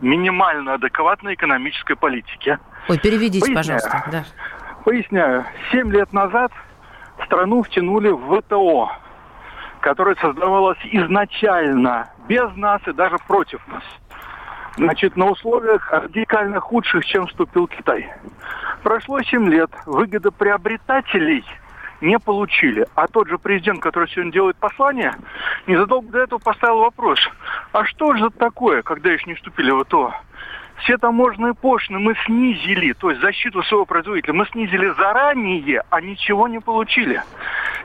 минимально 0.00 0.74
адекватной 0.74 1.35
экономической 1.35 1.96
политике. 1.96 2.59
Ой, 2.88 2.98
переведите, 2.98 3.46
Поясняю. 3.46 3.81
пожалуйста. 3.81 4.05
Да. 4.11 4.24
Поясняю. 4.87 5.44
Семь 5.72 5.90
лет 5.90 6.12
назад 6.12 6.53
страну 7.25 7.64
втянули 7.64 8.09
в 8.09 8.40
ВТО, 8.40 8.88
которое 9.81 10.14
создавалось 10.14 10.79
изначально 10.85 12.09
без 12.29 12.55
нас 12.55 12.81
и 12.87 12.92
даже 12.92 13.16
против 13.27 13.66
нас. 13.66 13.83
Значит, 14.77 15.16
на 15.16 15.27
условиях 15.27 15.90
радикально 15.90 16.61
худших, 16.61 17.05
чем 17.05 17.27
вступил 17.27 17.66
Китай. 17.66 18.09
Прошло 18.85 19.20
семь 19.22 19.49
лет. 19.49 19.72
Выгодоприобретателей 19.87 21.44
не 22.01 22.20
получили. 22.20 22.87
А 22.94 23.09
тот 23.09 23.27
же 23.27 23.38
президент, 23.38 23.81
который 23.81 24.09
сегодня 24.09 24.31
делает 24.31 24.57
послание, 24.57 25.16
незадолго 25.66 26.12
до 26.12 26.18
этого 26.20 26.38
поставил 26.38 26.79
вопрос, 26.79 27.18
а 27.72 27.85
что 27.87 28.14
же 28.14 28.31
такое, 28.31 28.83
когда 28.83 29.11
еще 29.11 29.25
не 29.27 29.35
вступили 29.35 29.72
в 29.72 29.85
ТО? 29.87 30.14
Все 30.78 30.98
таможенные 30.98 31.54
пошлины 31.54 31.98
мы 31.98 32.14
снизили, 32.26 32.92
то 32.92 33.10
есть 33.10 33.22
защиту 33.22 33.62
своего 33.62 33.86
производителя 33.86 34.34
мы 34.34 34.46
снизили 34.46 34.92
заранее, 34.98 35.82
а 35.90 36.00
ничего 36.00 36.48
не 36.48 36.60
получили. 36.60 37.22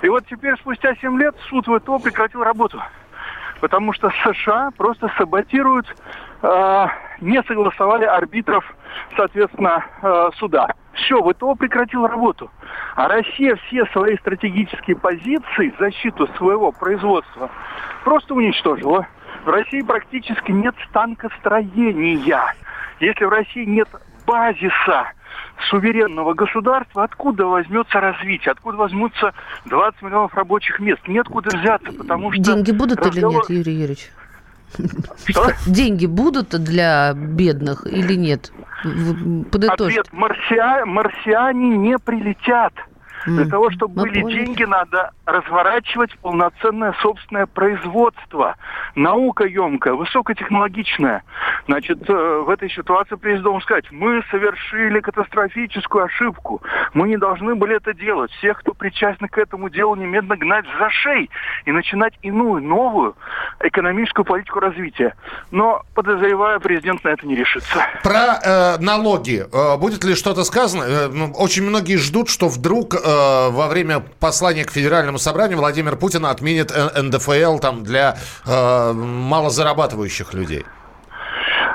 И 0.01 0.09
вот 0.09 0.25
теперь, 0.27 0.55
спустя 0.57 0.95
7 0.95 1.19
лет, 1.19 1.35
суд 1.49 1.65
ВТО 1.65 1.99
прекратил 1.99 2.43
работу. 2.43 2.81
Потому 3.61 3.93
что 3.93 4.09
США 4.09 4.71
просто 4.75 5.11
саботируют, 5.17 5.85
э, 6.41 6.85
не 7.21 7.41
согласовали 7.43 8.05
арбитров, 8.05 8.65
соответственно, 9.15 9.85
э, 10.01 10.29
суда. 10.37 10.73
Все, 10.93 11.21
ВТО 11.21 11.55
прекратил 11.55 12.07
работу. 12.07 12.51
А 12.95 13.07
Россия 13.07 13.55
все 13.67 13.85
свои 13.87 14.17
стратегические 14.17 14.97
позиции, 14.97 15.73
защиту 15.79 16.27
своего 16.37 16.71
производства, 16.71 17.49
просто 18.03 18.33
уничтожила. 18.33 19.07
В 19.45 19.49
России 19.49 19.81
практически 19.81 20.51
нет 20.51 20.75
станкостроения. 20.89 22.53
Если 23.01 23.25
в 23.25 23.29
России 23.29 23.65
нет 23.65 23.89
базиса 24.27 25.11
суверенного 25.69 26.33
государства, 26.35 27.03
откуда 27.03 27.45
возьмется 27.47 27.99
развитие, 27.99 28.51
откуда 28.51 28.77
возьмутся 28.77 29.33
20 29.65 30.01
миллионов 30.03 30.33
рабочих 30.35 30.79
мест? 30.79 31.01
Неоткуда 31.07 31.57
взяться, 31.57 31.91
потому 31.91 32.31
что... 32.31 32.41
Деньги 32.41 32.71
будут 32.71 32.99
разговор... 32.99 33.43
или 33.49 33.57
нет, 33.57 33.65
Юрий 33.65 33.79
Юрьевич? 33.79 34.11
Что? 35.25 35.51
Деньги 35.67 36.05
будут 36.05 36.49
для 36.49 37.13
бедных 37.13 37.85
или 37.87 38.13
нет? 38.13 38.51
Ответ, 38.83 40.07
марсиа... 40.13 40.85
марсиане 40.85 41.77
не 41.77 41.97
прилетят. 41.97 42.73
Для 43.25 43.45
того, 43.45 43.69
чтобы 43.71 43.95
Мы 43.95 44.01
были 44.03 44.21
поняли. 44.21 44.45
деньги, 44.45 44.63
надо 44.63 45.11
разворачивать 45.25 46.17
полноценное 46.19 46.93
собственное 47.01 47.45
производство. 47.45 48.55
Наука 48.95 49.45
емкая, 49.45 49.93
высокотехнологичная. 49.93 51.23
Значит, 51.67 52.09
э, 52.09 52.43
в 52.45 52.49
этой 52.49 52.69
ситуации 52.69 53.15
президент 53.15 53.63
сказать, 53.63 53.85
мы 53.91 54.23
совершили 54.31 54.99
катастрофическую 54.99 56.05
ошибку. 56.05 56.61
Мы 56.93 57.07
не 57.09 57.17
должны 57.17 57.55
были 57.55 57.75
это 57.75 57.93
делать. 57.93 58.31
Всех, 58.31 58.59
кто 58.59 58.73
причастен 58.73 59.27
к 59.27 59.37
этому 59.37 59.69
делу, 59.69 59.95
немедленно 59.95 60.37
гнать 60.37 60.65
за 60.79 60.89
шеи 60.89 61.29
и 61.65 61.71
начинать 61.71 62.13
иную, 62.21 62.61
новую 62.63 63.15
экономическую 63.59 64.25
политику 64.25 64.59
развития. 64.59 65.15
Но, 65.51 65.83
подозреваю, 65.93 66.59
президент 66.59 67.03
на 67.03 67.09
это 67.09 67.25
не 67.27 67.35
решится. 67.35 67.85
Про 68.03 68.39
э, 68.43 68.77
налоги. 68.79 69.45
Э, 69.51 69.77
будет 69.77 70.03
ли 70.03 70.15
что-то 70.15 70.43
сказано? 70.43 70.83
Э, 70.83 71.07
ну, 71.07 71.31
очень 71.33 71.63
многие 71.63 71.97
ждут, 71.97 72.29
что 72.29 72.47
вдруг 72.47 72.95
э, 73.11 73.49
во 73.51 73.67
время 73.67 73.99
послания 74.19 74.65
к 74.65 74.71
Федеральному 74.71 75.19
собранию 75.19 75.57
Владимир 75.57 75.95
Путин 75.95 76.25
отменит 76.25 76.71
НДФЛ 76.71 77.59
там, 77.59 77.83
для 77.83 78.17
э, 78.45 78.93
малозарабатывающих 78.93 80.33
людей. 80.33 80.65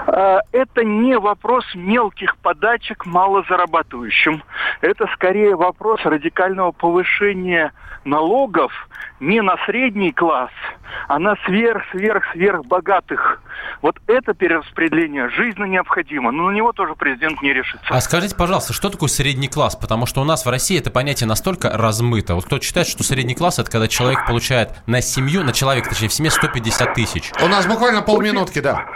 Э, 0.07 0.38
Это 0.52 0.84
не 0.84 1.18
вопрос 1.18 1.64
мелких 1.74 2.36
подачек 2.38 3.07
малозарабатывающим. 3.07 4.42
Это 4.80 5.07
скорее 5.14 5.57
вопрос 5.57 6.00
радикального 6.04 6.72
повышения 6.72 7.72
налогов 8.04 8.72
не 9.18 9.40
на 9.40 9.57
средний 9.66 10.12
класс, 10.12 10.50
а 11.09 11.18
на 11.18 11.36
сверх-сверх-сверх 11.46 12.64
богатых. 12.66 13.42
Вот 13.82 13.96
это 14.07 14.34
перераспределение 14.34 15.28
жизненно 15.30 15.64
необходимо, 15.64 16.30
но 16.30 16.50
на 16.50 16.54
него 16.54 16.72
тоже 16.72 16.94
президент 16.94 17.40
не 17.42 17.52
решится. 17.52 17.86
А 17.88 18.00
скажите, 18.00 18.36
пожалуйста, 18.36 18.72
что 18.72 18.90
такое 18.90 19.09
средний 19.09 19.48
класс? 19.48 19.74
Потому 19.74 20.07
что 20.07 20.20
у 20.20 20.24
нас 20.24 20.44
в 20.44 20.50
России 20.50 20.78
это 20.78 20.90
понятие 20.90 21.26
настолько 21.26 21.70
размыто. 21.70 22.34
Вот 22.34 22.44
кто 22.44 22.61
считает, 22.61 22.86
что 22.86 23.02
средний 23.02 23.34
класс 23.34 23.59
это 23.59 23.70
когда 23.70 23.88
человек 23.88 24.26
получает 24.26 24.70
на 24.86 25.00
семью, 25.00 25.42
на 25.42 25.52
человека, 25.52 25.88
точнее, 25.88 26.09
в 26.09 26.12
семье 26.12 26.30
150 26.30 26.94
тысяч. 26.94 27.32
У 27.42 27.48
нас 27.48 27.66
буквально 27.66 28.02
полминутки, 28.02 28.61
да. 28.61 28.86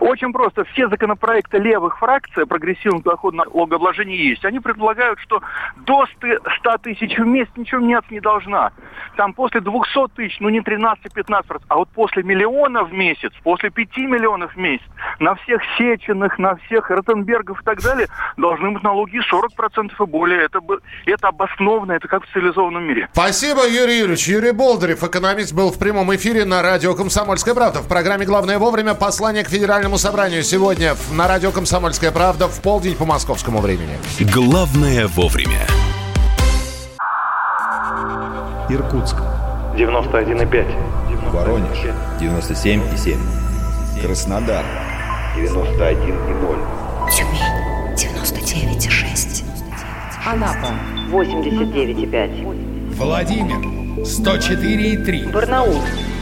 Очень 0.00 0.32
просто. 0.32 0.64
Все 0.64 0.88
законопроекты 0.88 1.58
левых 1.58 1.98
фракций 1.98 2.44
о 2.44 2.46
прогрессивном 2.46 3.02
доходном 3.02 3.46
налогообложении 3.52 4.16
есть. 4.30 4.44
Они 4.44 4.58
предлагают, 4.58 5.20
что 5.20 5.42
до 5.76 6.06
100 6.06 6.78
тысяч 6.78 7.16
в 7.18 7.26
месяц 7.26 7.50
ничего 7.56 7.80
меняться 7.80 8.12
не 8.12 8.20
должна. 8.20 8.72
Там 9.16 9.34
после 9.34 9.60
200 9.60 10.08
тысяч, 10.16 10.38
ну 10.40 10.48
не 10.48 10.60
13-15%, 10.60 11.62
а 11.68 11.76
вот 11.76 11.90
после 11.90 12.22
миллиона 12.22 12.84
в 12.84 12.92
месяц, 12.92 13.32
после 13.42 13.70
5 13.70 13.96
миллионов 13.98 14.54
в 14.54 14.56
месяц, 14.56 14.84
на 15.18 15.34
всех 15.34 15.60
Сеченых, 15.76 16.38
на 16.38 16.56
всех 16.56 16.88
Ротенбергов 16.90 17.60
и 17.60 17.64
так 17.64 17.82
далее 17.82 18.08
должны 18.36 18.70
быть 18.70 18.82
налоги 18.82 19.20
40% 19.30 19.90
и 20.00 20.06
более. 20.06 20.42
Это, 20.42 20.60
это 21.04 21.28
обоснованно, 21.28 21.92
это 21.92 22.08
как 22.08 22.24
в 22.24 22.32
цивилизованном 22.32 22.84
мире. 22.84 23.08
Спасибо, 23.12 23.68
Юрий 23.68 23.98
Юрьевич. 23.98 24.28
Юрий 24.28 24.52
Болдырев, 24.52 25.04
экономист, 25.04 25.54
был 25.54 25.70
в 25.70 25.78
прямом 25.78 26.14
эфире 26.16 26.46
на 26.46 26.62
радио 26.62 26.94
«Комсомольская 26.94 27.54
правда». 27.54 27.80
В 27.80 27.88
программе 27.88 28.24
«Главное 28.24 28.58
вовремя» 28.58 28.94
послание 28.94 29.44
к 29.44 29.48
Федеральному 29.48 29.89
собранию 29.98 30.42
сегодня 30.42 30.94
в- 30.94 31.12
на 31.12 31.26
радио 31.28 31.50
«Комсомольская 31.52 32.10
правда» 32.10 32.48
в 32.48 32.60
полдень 32.60 32.94
по 32.96 33.04
московскому 33.04 33.60
времени. 33.60 33.98
Главное 34.20 35.06
вовремя. 35.06 35.60
Иркутск. 38.68 39.16
91,5. 39.76 40.66
Воронеж. 41.32 41.78
97,7. 42.20 43.18
Краснодар. 44.02 44.64
91,0. 45.36 46.58
Тюмень 47.10 47.96
99,6. 47.96 49.44
Анапа 50.26 50.70
89,5. 51.10 52.94
Владимир. 52.96 54.04
104,3. 54.04 55.30
Барнаул 55.32 55.80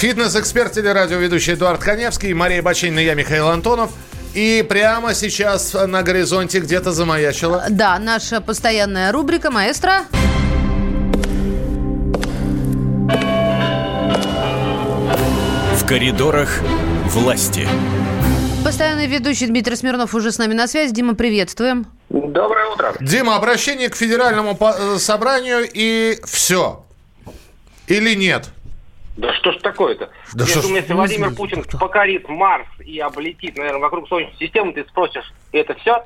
Фитнес-эксперт 0.00 0.72
телерадиоведущий 0.72 1.52
Эдуард 1.52 1.82
Коневский, 1.84 2.32
Мария 2.32 2.62
Бачинина, 2.62 3.00
я 3.00 3.12
Михаил 3.12 3.48
Антонов. 3.48 3.90
И 4.32 4.64
прямо 4.66 5.12
сейчас 5.12 5.74
на 5.74 6.02
горизонте 6.02 6.60
где-то 6.60 6.92
замаячила. 6.92 7.66
Да, 7.68 7.98
наша 7.98 8.40
постоянная 8.40 9.12
рубрика 9.12 9.50
«Маэстро». 9.50 10.04
В 15.74 15.86
коридорах 15.86 16.60
власти. 17.04 17.68
Постоянный 18.64 19.06
ведущий 19.06 19.48
Дмитрий 19.48 19.76
Смирнов 19.76 20.14
уже 20.14 20.32
с 20.32 20.38
нами 20.38 20.54
на 20.54 20.66
связи. 20.66 20.94
Дима, 20.94 21.14
приветствуем. 21.14 21.86
Доброе 22.08 22.68
утро. 22.72 22.96
Дима, 23.02 23.36
обращение 23.36 23.90
к 23.90 23.96
Федеральному 23.96 24.56
э, 24.58 24.96
собранию 24.96 25.68
и 25.70 26.18
все. 26.24 26.86
Или 27.86 28.14
нет? 28.14 28.48
Да 29.20 29.34
что 29.34 29.52
ж 29.52 29.56
такое-то? 29.58 30.08
Да 30.34 30.44
Я 30.44 30.50
что 30.50 30.60
ж- 30.60 30.62
думаю, 30.64 30.80
если 30.80 30.94
Владимир 30.94 31.34
Путин 31.34 31.62
покорит 31.78 32.26
Марс 32.28 32.66
и 32.84 32.98
облетит, 33.00 33.56
наверное, 33.58 33.80
вокруг 33.80 34.08
Солнечной 34.08 34.36
системы, 34.38 34.72
ты 34.72 34.82
спросишь, 34.88 35.30
это 35.52 35.74
все? 35.74 36.04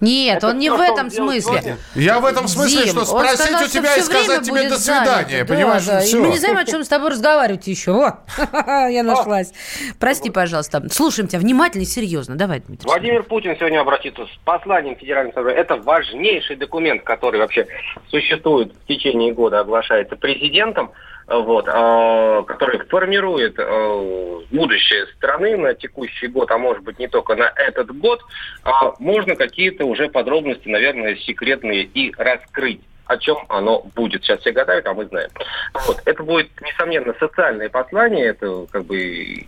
Нет, 0.00 0.38
Это 0.38 0.48
он 0.48 0.58
не 0.58 0.68
в 0.70 0.78
этом 0.78 1.08
смысле. 1.10 1.40
сегодня? 1.40 1.76
Я 1.94 2.20
в 2.20 2.26
этом 2.26 2.46
смысле, 2.46 2.82
Дим, 2.84 2.88
что 2.92 3.04
спросить 3.06 3.38
сказал, 3.40 3.62
у 3.64 3.68
тебя 3.68 3.96
и 3.96 4.00
сказать 4.02 4.42
тебе 4.42 4.68
до 4.68 4.76
свидания, 4.78 5.06
занят. 5.28 5.46
Да, 5.48 5.54
понимаешь? 5.54 5.84
да, 5.86 6.02
и 6.02 6.04
Всё. 6.06 6.20
мы 6.20 6.28
не 6.28 6.36
знаем, 6.38 6.58
о 6.58 6.64
чем 6.66 6.84
с 6.84 6.88
тобой 6.88 7.10
разговаривать 7.10 7.66
еще. 7.66 7.92
О, 7.92 8.18
я 8.90 9.02
нашлась. 9.02 9.52
Прости, 9.98 10.28
пожалуйста. 10.30 10.82
Слушаем 10.90 11.26
тебя 11.28 11.38
внимательно 11.40 11.82
и 11.82 11.86
серьезно. 11.86 12.36
Давай, 12.36 12.60
Дмитрий. 12.60 12.86
Владимир 12.86 13.22
Путин 13.22 13.56
сегодня 13.56 13.80
обратится 13.80 14.26
с 14.26 14.30
посланием 14.44 14.96
к 14.96 14.98
Федеральному 14.98 15.32
собранию. 15.32 15.62
Это 15.62 15.76
важнейший 15.76 16.56
документ, 16.56 17.02
который 17.02 17.40
вообще 17.40 17.66
существует 18.10 18.74
в 18.74 18.86
течение 18.86 19.32
года, 19.32 19.60
оглашается 19.60 20.16
президентом, 20.16 20.90
вот, 21.26 21.66
э, 21.68 22.42
который 22.46 22.80
формирует 22.86 23.54
э, 23.58 24.40
будущее 24.50 25.06
страны 25.16 25.56
на 25.56 25.74
текущий 25.74 26.26
год, 26.26 26.50
а 26.50 26.58
может 26.58 26.82
быть 26.82 26.98
не 26.98 27.08
только 27.08 27.34
на 27.34 27.52
этот 27.56 27.96
год. 27.96 28.20
А 28.62 28.94
можно 28.98 29.34
какие-то 29.36 29.84
уже 29.86 30.08
подробности, 30.08 30.68
наверное, 30.68 31.16
секретные 31.16 31.82
и 31.82 32.12
раскрыть. 32.16 32.80
О 33.06 33.16
чем 33.18 33.38
оно 33.48 33.82
будет. 33.94 34.22
Сейчас 34.22 34.40
все 34.40 34.52
гадают, 34.52 34.86
а 34.86 34.94
мы 34.94 35.06
знаем. 35.06 35.30
Вот. 35.86 36.00
Это 36.04 36.22
будет, 36.22 36.48
несомненно, 36.60 37.14
социальное 37.18 37.68
послание, 37.68 38.26
это 38.26 38.66
как 38.70 38.84
бы 38.84 38.96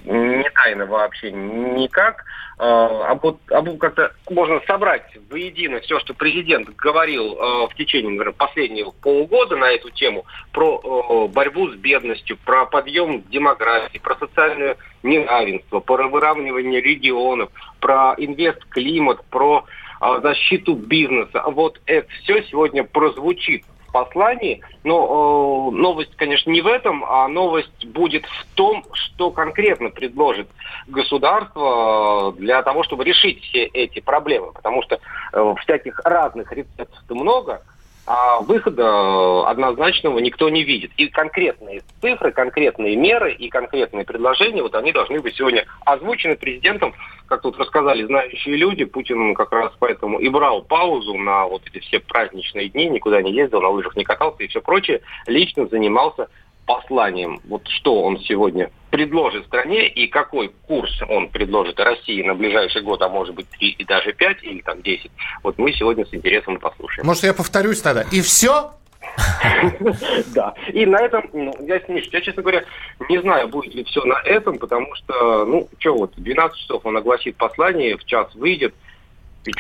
не 0.04 0.50
тайна 0.50 0.86
вообще 0.86 1.32
никак. 1.32 2.24
А, 2.59 3.11
об, 3.11 3.26
об, 3.50 3.78
как-то 3.78 4.12
можно 4.30 4.61
собрать 4.66 5.02
воедино 5.30 5.80
все, 5.80 5.98
что 6.00 6.14
президент 6.14 6.74
говорил 6.76 7.34
э, 7.34 7.66
в 7.68 7.74
течение, 7.76 8.11
наверное, 8.11 8.32
последнего 8.32 8.92
полугода 8.92 9.57
на 9.57 9.70
эту 9.72 9.90
тему, 9.90 10.24
про 10.52 11.28
борьбу 11.28 11.68
с 11.68 11.74
бедностью, 11.74 12.38
про 12.38 12.64
подъем 12.64 13.22
демографии, 13.28 13.98
про 13.98 14.16
социальное 14.16 14.76
неравенство, 15.02 15.80
про 15.80 16.09
выравнивание 16.09 16.80
регионов, 16.80 17.50
про 17.78 18.14
инвест-климат, 18.16 19.22
про 19.26 19.66
защиту 20.01 20.74
бизнеса. 20.74 21.42
Вот 21.47 21.80
это 21.86 22.09
все 22.22 22.42
сегодня 22.44 22.84
прозвучит 22.84 23.64
в 23.86 23.92
послании, 23.92 24.61
но 24.84 25.70
э, 25.72 25.76
новость, 25.76 26.14
конечно, 26.16 26.51
не 26.51 26.61
в 26.61 26.66
этом, 26.66 27.05
а 27.05 27.28
новость 27.28 27.86
будет 27.86 28.26
в 28.26 28.55
том, 28.55 28.84
что 28.92 29.30
конкретно 29.30 29.90
предложит 29.90 30.49
государство 30.86 32.34
для 32.36 32.62
того, 32.62 32.82
чтобы 32.82 33.05
решить 33.05 33.42
все 33.44 33.64
эти 33.64 34.01
проблемы. 34.01 34.53
Потому 34.53 34.82
что 34.82 34.99
э, 35.32 35.55
всяких 35.62 36.01
разных 36.05 36.53
рецептов 36.53 36.99
много, 37.09 37.62
а 38.07 38.40
выхода 38.40 39.48
однозначного 39.48 40.18
никто 40.20 40.48
не 40.48 40.62
видит. 40.62 40.92
И 40.96 41.09
конкретные 41.09 41.82
цифры, 42.00 42.30
конкретные 42.30 42.96
меры 42.96 43.32
и 43.32 43.48
конкретные 43.48 44.04
предложения, 44.04 44.62
вот 44.62 44.74
они 44.76 44.92
должны 44.92 45.20
быть 45.20 45.34
сегодня 45.36 45.66
озвучены 45.84 46.36
президентом, 46.36 46.94
как 47.26 47.42
тут 47.42 47.59
рассказали 47.59 48.04
знающие 48.04 48.57
люди. 48.57 48.84
Путин 48.84 49.34
как 49.34 49.50
раз 49.52 49.72
поэтому 49.78 50.20
и 50.20 50.28
брал 50.28 50.62
паузу 50.62 51.14
на 51.14 51.46
вот 51.46 51.62
эти 51.66 51.80
все 51.80 51.98
праздничные 51.98 52.68
дни, 52.68 52.88
никуда 52.88 53.20
не 53.22 53.32
ездил, 53.32 53.61
на 53.61 53.68
лыжах 53.68 53.96
не 53.96 54.04
катался 54.04 54.44
и 54.44 54.46
все 54.46 54.61
прочее. 54.61 55.00
Лично 55.26 55.66
занимался 55.66 56.28
посланием, 56.67 57.41
вот 57.49 57.67
что 57.69 58.03
он 58.03 58.19
сегодня 58.19 58.71
предложит 58.91 59.47
стране 59.47 59.89
и 59.89 60.07
какой 60.09 60.51
курс 60.67 60.91
он 61.09 61.29
предложит 61.29 61.79
России 61.81 62.23
на 62.23 62.35
ближайший 62.35 62.83
год, 62.83 63.03
а 63.03 63.09
может 63.09 63.35
быть 63.35 63.49
три 63.51 63.71
и 63.71 63.85
даже 63.85 64.12
пять 64.12 64.43
или 64.43 64.61
там 64.61 64.83
десять. 64.83 65.11
Вот 65.43 65.59
мы 65.59 65.73
сегодня 65.73 66.05
с 66.05 66.14
интересом 66.14 66.59
послушаем. 66.59 67.07
Может, 67.07 67.25
я 67.25 67.35
повторюсь 67.35 67.81
тогда. 67.81 68.05
И 68.12 68.21
все? 68.21 68.73
Да. 70.35 70.55
И 70.73 70.85
на 70.85 71.01
этом, 71.01 71.29
ну, 71.33 71.55
я, 71.61 71.81
Миш, 71.89 72.09
я, 72.12 72.21
честно 72.21 72.43
говоря, 72.43 72.64
не 73.09 73.21
знаю, 73.21 73.49
будет 73.49 73.75
ли 73.75 73.85
все 73.85 74.05
на 74.05 74.21
этом, 74.25 74.59
потому 74.59 74.95
что, 74.95 75.45
ну, 75.47 75.69
что 75.79 75.95
вот, 75.95 76.12
12 76.17 76.59
часов 76.59 76.85
он 76.85 76.97
огласит 76.97 77.37
послание, 77.37 77.97
в 77.97 78.05
час 78.05 78.35
выйдет. 78.35 78.75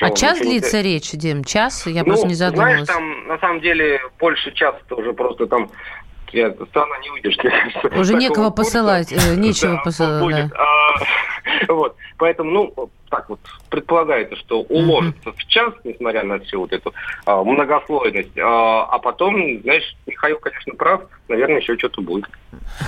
А 0.00 0.10
час 0.10 0.40
длится 0.40 0.80
речь, 0.80 1.12
Дим? 1.12 1.44
Час? 1.44 1.86
Я 1.86 2.02
просто 2.04 2.26
не 2.26 2.34
задумалась. 2.34 2.84
Знаешь, 2.84 2.88
там, 2.88 3.28
на 3.28 3.38
самом 3.38 3.60
деле, 3.60 4.00
больше 4.18 4.52
часа 4.52 4.78
уже 4.90 5.12
просто 5.12 5.46
там 5.46 5.70
страна 6.70 6.98
не 6.98 7.10
выдержит. 7.10 7.44
Уже 7.96 8.14
некого 8.14 8.50
посылать, 8.50 9.12
э, 9.12 9.34
нечего 9.36 9.80
посылать. 9.82 10.50
А, 10.52 11.66
вот, 11.72 11.96
поэтому, 12.18 12.50
ну, 12.50 12.90
так 13.08 13.28
вот 13.28 13.40
предполагается, 13.68 14.36
что 14.36 14.62
уложится 14.62 15.32
в 15.32 15.46
час, 15.46 15.72
несмотря 15.84 16.24
на 16.24 16.38
всю 16.40 16.60
вот 16.60 16.72
эту 16.72 16.92
а, 17.24 17.42
многослойность. 17.42 18.36
А, 18.38 18.84
а 18.84 18.98
потом, 18.98 19.34
знаешь, 19.62 19.96
Михаил, 20.06 20.38
конечно, 20.38 20.74
прав, 20.74 21.02
наверное, 21.28 21.60
еще 21.60 21.76
что-то 21.76 22.00
будет. 22.00 22.26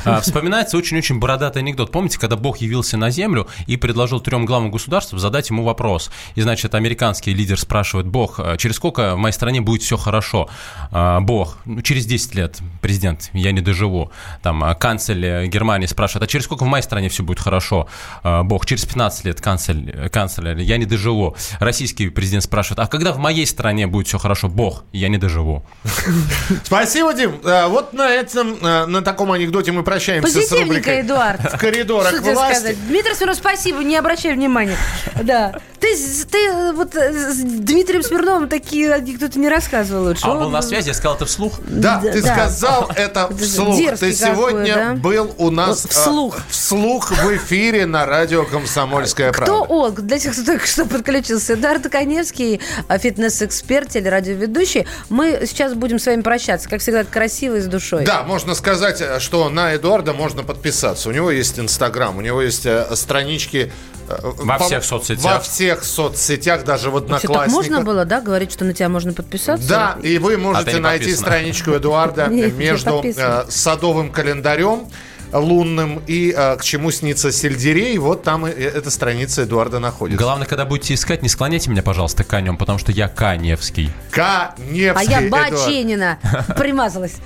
А, 0.04 0.20
вспоминается 0.20 0.76
очень-очень 0.76 1.18
бородатый 1.18 1.58
анекдот. 1.58 1.90
Помните, 1.90 2.18
когда 2.18 2.36
Бог 2.36 2.58
явился 2.58 2.96
на 2.96 3.10
землю 3.10 3.46
и 3.66 3.76
предложил 3.76 4.20
трем 4.20 4.46
главам 4.46 4.70
государств 4.70 5.12
задать 5.12 5.50
ему 5.50 5.64
вопрос. 5.64 6.10
И, 6.34 6.40
значит, 6.40 6.74
американский 6.74 7.34
лидер 7.34 7.58
спрашивает, 7.58 8.06
Бог, 8.06 8.38
а 8.38 8.56
через 8.56 8.76
сколько 8.76 9.14
в 9.14 9.18
моей 9.18 9.32
стране 9.32 9.60
будет 9.60 9.82
все 9.82 9.96
хорошо? 9.96 10.48
А, 10.90 11.20
Бог, 11.20 11.58
ну, 11.64 11.82
через 11.82 12.06
10 12.06 12.34
лет, 12.34 12.58
президент, 12.80 13.30
я 13.32 13.52
не 13.52 13.60
доживу. 13.60 14.10
Там 14.42 14.64
канцлер 14.78 15.46
Германии 15.46 15.86
спрашивает, 15.86 16.24
а 16.24 16.26
через 16.26 16.44
сколько 16.44 16.64
в 16.64 16.68
моей 16.68 16.82
стране 16.82 17.08
все 17.08 17.22
будет 17.22 17.40
хорошо? 17.40 17.88
Бог, 18.22 18.66
через 18.66 18.84
15 18.84 19.24
лет 19.24 19.40
канцлер, 19.40 20.07
канцлер 20.08 20.56
я 20.58 20.76
не 20.76 20.86
доживу. 20.86 21.36
Российский 21.60 22.08
президент 22.08 22.44
спрашивает, 22.44 22.80
а 22.80 22.86
когда 22.86 23.12
в 23.12 23.18
моей 23.18 23.46
стране 23.46 23.86
будет 23.86 24.06
все 24.06 24.18
хорошо? 24.18 24.48
Бог, 24.48 24.84
я 24.92 25.08
не 25.08 25.18
доживу. 25.18 25.64
Спасибо, 26.64 27.14
Дим. 27.14 27.40
Вот 27.68 27.92
на 27.92 28.08
этом, 28.08 28.58
на 28.60 29.02
таком 29.02 29.32
анекдоте 29.32 29.72
мы 29.72 29.82
прощаемся 29.82 30.40
с 30.40 30.52
рубрикой 30.52 31.02
Эдуард. 31.02 31.40
В 31.40 31.58
коридорах 31.58 32.08
Что 32.08 32.32
власти. 32.32 32.54
сказать? 32.54 32.86
Дмитрий 32.88 33.14
Смирнов, 33.14 33.36
спасибо, 33.36 33.82
не 33.82 33.96
обращай 33.96 34.34
внимания. 34.34 34.76
Да. 35.22 35.54
Ты, 35.80 35.94
ты 36.30 36.72
вот 36.72 36.94
с 36.94 37.36
Дмитрием 37.36 38.02
Смирновым 38.02 38.48
такие 38.48 38.92
анекдоты 38.92 39.38
не 39.38 39.48
рассказывал 39.48 40.04
лучше. 40.08 40.22
А 40.24 40.32
он 40.32 40.40
был 40.40 40.50
на 40.50 40.60
связи, 40.62 40.88
я 40.88 40.94
сказал 40.94 41.16
это 41.16 41.26
вслух? 41.26 41.60
Да, 41.68 42.00
ты 42.00 42.20
да. 42.20 42.32
сказал 42.34 42.90
это 42.96 43.28
вслух. 43.36 43.76
Дерзкий 43.76 44.08
Ты 44.08 44.12
сегодня 44.12 44.74
какой, 44.74 44.84
да? 44.86 44.94
был 44.94 45.34
у 45.38 45.50
нас 45.50 45.82
Вот 45.84 45.92
вслух. 45.92 46.36
а, 46.38 46.42
вслух 46.50 47.10
в 47.12 47.36
эфире 47.36 47.86
на 47.86 48.06
радио 48.06 48.44
«Комсомольская 48.44 49.32
Кто 49.32 49.64
правда». 49.64 49.74
Для 50.02 50.18
тех, 50.18 50.32
кто 50.32 50.44
только 50.44 50.66
что 50.66 50.84
подключился. 50.86 51.54
Эдуард 51.54 51.88
Коневский, 51.88 52.60
а, 52.88 52.98
фитнес-эксперт, 52.98 53.88
телерадиоведущий. 53.90 54.86
Мы 55.08 55.42
сейчас 55.46 55.74
будем 55.74 55.98
с 55.98 56.06
вами 56.06 56.22
прощаться, 56.22 56.68
как 56.68 56.80
всегда, 56.80 57.04
красиво 57.04 57.56
и 57.56 57.60
с 57.60 57.66
душой. 57.66 58.04
Да, 58.04 58.22
можно 58.22 58.54
сказать, 58.54 59.02
что 59.20 59.48
на 59.48 59.74
Эдуарда 59.74 60.12
можно 60.12 60.42
подписаться. 60.42 61.08
У 61.08 61.12
него 61.12 61.30
есть 61.30 61.58
Инстаграм, 61.58 62.16
у 62.16 62.20
него 62.20 62.42
есть 62.42 62.66
э, 62.66 62.86
странички 62.94 63.72
э, 64.08 64.16
Во 64.22 64.58
по- 64.58 64.64
всех 64.64 64.84
соцсетях. 64.84 65.24
Во 65.24 65.40
всех 65.40 65.84
соцсетях, 65.84 66.64
даже 66.64 66.90
в 66.90 66.98
Что, 66.98 67.00
так 67.00 67.24
Одноклассниках. 67.24 67.52
можно 67.54 67.80
было, 67.80 68.04
да, 68.04 68.20
говорить, 68.20 68.52
что 68.52 68.64
на 68.64 68.72
тебя 68.72 68.88
можно 68.88 69.12
подписаться? 69.12 69.68
Да, 69.68 69.98
и 70.02 70.18
вы 70.18 70.34
А 70.34 70.38
можете 70.38 70.72
не 70.74 70.80
найти 70.80 71.14
страничку 71.14 71.72
Эдуарда 71.72 72.26
между 72.28 73.02
э, 73.04 73.44
садовым 73.48 74.10
календарем 74.12 74.88
лунным 75.32 76.02
и 76.06 76.34
э, 76.36 76.56
к 76.56 76.64
чему 76.64 76.90
снится 76.90 77.32
сельдерей. 77.32 77.98
Вот 77.98 78.22
там 78.22 78.46
и, 78.46 78.50
эта 78.50 78.90
страница 78.90 79.44
Эдуарда 79.44 79.78
находится. 79.78 80.22
Главное, 80.22 80.46
когда 80.46 80.64
будете 80.64 80.94
искать, 80.94 81.22
не 81.22 81.28
склоняйте 81.28 81.70
меня, 81.70 81.82
пожалуйста, 81.82 82.24
к 82.24 82.28
конем, 82.28 82.56
потому 82.56 82.78
что 82.78 82.92
я 82.92 83.08
Каневский. 83.08 83.90
Каневский 84.10 84.92
А 84.94 85.02
я. 85.02 85.28
Баченина 85.28 86.18
примазалась. 86.56 87.16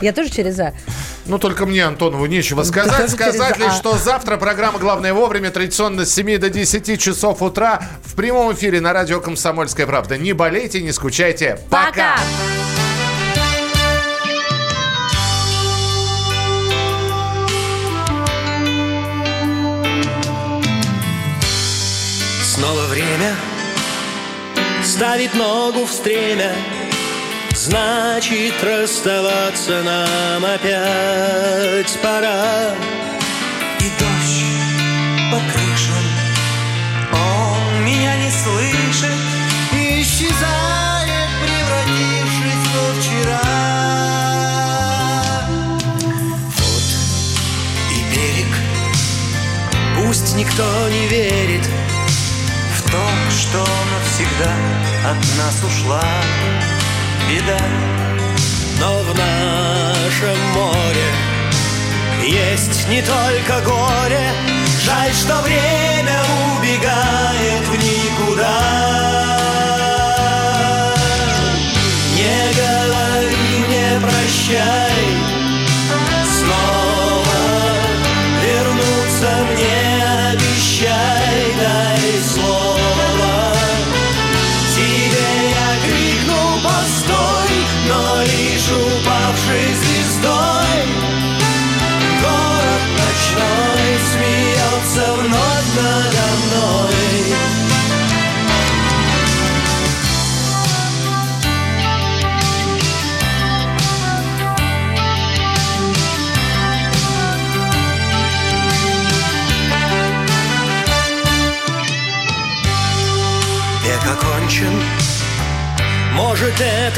Я 0.00 0.12
тоже 0.12 0.30
через 0.30 0.58
А. 0.60 0.72
Ну, 1.26 1.38
только 1.38 1.66
мне, 1.66 1.84
Антонову, 1.84 2.26
нечего 2.26 2.62
сказать. 2.62 3.10
Сказать 3.10 3.58
лишь, 3.58 3.72
«а». 3.72 3.72
что 3.72 3.98
завтра 3.98 4.36
программа 4.38 4.78
«Главное 4.78 5.12
вовремя» 5.12 5.50
традиционно 5.50 6.06
с 6.06 6.14
7 6.14 6.38
до 6.38 6.48
10 6.50 7.00
часов 7.00 7.42
утра 7.42 7.82
в 8.04 8.14
прямом 8.14 8.52
эфире 8.54 8.80
на 8.80 8.92
радио 8.92 9.20
«Комсомольская 9.20 9.86
правда». 9.86 10.16
Не 10.16 10.32
болейте, 10.32 10.80
не 10.82 10.92
скучайте. 10.92 11.58
Пока! 11.70 12.16
Снова 12.16 12.97
ставить 24.98 25.32
ногу 25.36 25.84
в 25.84 25.92
стремя 25.92 26.52
Значит, 27.54 28.54
расставаться 28.64 29.82
нам 29.84 30.44
опять 30.44 31.96
пора. 32.02 32.74
И 33.78 33.88
дождь 34.00 34.42
по 35.30 35.38
крышам 35.52 36.06
Он 37.12 37.84
меня 37.84 38.16
не 38.16 38.28
слышит 38.28 39.20
И 39.72 40.02
исчезает, 40.02 41.30
превратившись 41.44 42.66
во 42.74 42.86
вчера. 42.98 43.42
Вот 46.56 46.88
и 47.92 47.94
берег 48.12 48.52
Пусть 49.96 50.34
никто 50.34 50.88
не 50.88 51.06
верит 51.06 51.64
В 52.74 52.90
то, 52.90 53.04
что 53.30 53.58
навсегда 53.58 54.87
от 55.10 55.16
нас 55.38 55.64
ушла 55.64 56.02
Беда. 57.28 57.58
Но 58.80 59.02
в 59.02 59.14
нашем 59.16 60.38
море 60.52 61.08
Есть 62.22 62.88
не 62.88 63.00
только 63.02 63.60
горе. 63.64 64.30
Жаль, 64.84 65.12
что 65.12 65.40
время 65.42 66.20
убегает 66.58 67.62
в 67.68 67.74
никуда. 67.74 68.60
Не 72.14 72.52
говори 72.60 73.36
мне 73.66 74.00
прощай 74.00 75.07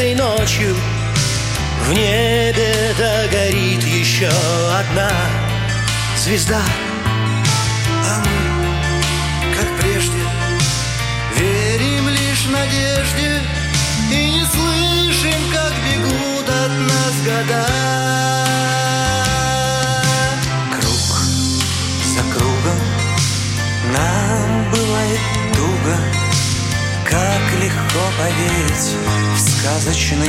этой 0.01 0.15
ночью. 0.15 0.75
В 1.87 1.93
небе 1.93 2.95
догорит 2.97 3.85
еще 3.85 4.29
одна 4.29 5.11
звезда. 6.17 6.63
А 8.07 8.23
мы, 8.25 9.55
как 9.55 9.69
прежде, 9.81 10.19
верим 11.37 12.09
лишь 12.09 12.47
надежде 12.47 13.43
И 14.11 14.31
не 14.31 14.45
слышим, 14.47 15.41
как 15.53 15.73
бегут 15.85 16.49
от 16.49 16.71
нас 16.89 17.15
года. 17.25 17.67
Круг 20.81 21.23
за 22.07 22.23
кругом 22.33 22.81
нам 23.93 24.71
бывает 24.71 25.21
туго 25.55 25.97
Как 27.05 27.63
легко 27.63 28.03
поверить 28.19 28.97
в 29.37 29.50
сказочный 29.61 30.27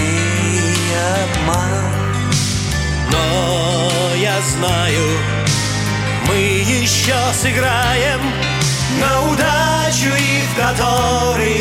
обман. 1.24 1.86
Но 3.12 3.92
я 4.18 4.42
знаю, 4.42 5.08
мы 6.28 6.36
еще 6.36 7.16
сыграем 7.34 8.20
На 9.00 9.22
удачу 9.32 10.10
и 10.10 10.42
в 10.48 10.56
который 10.56 11.61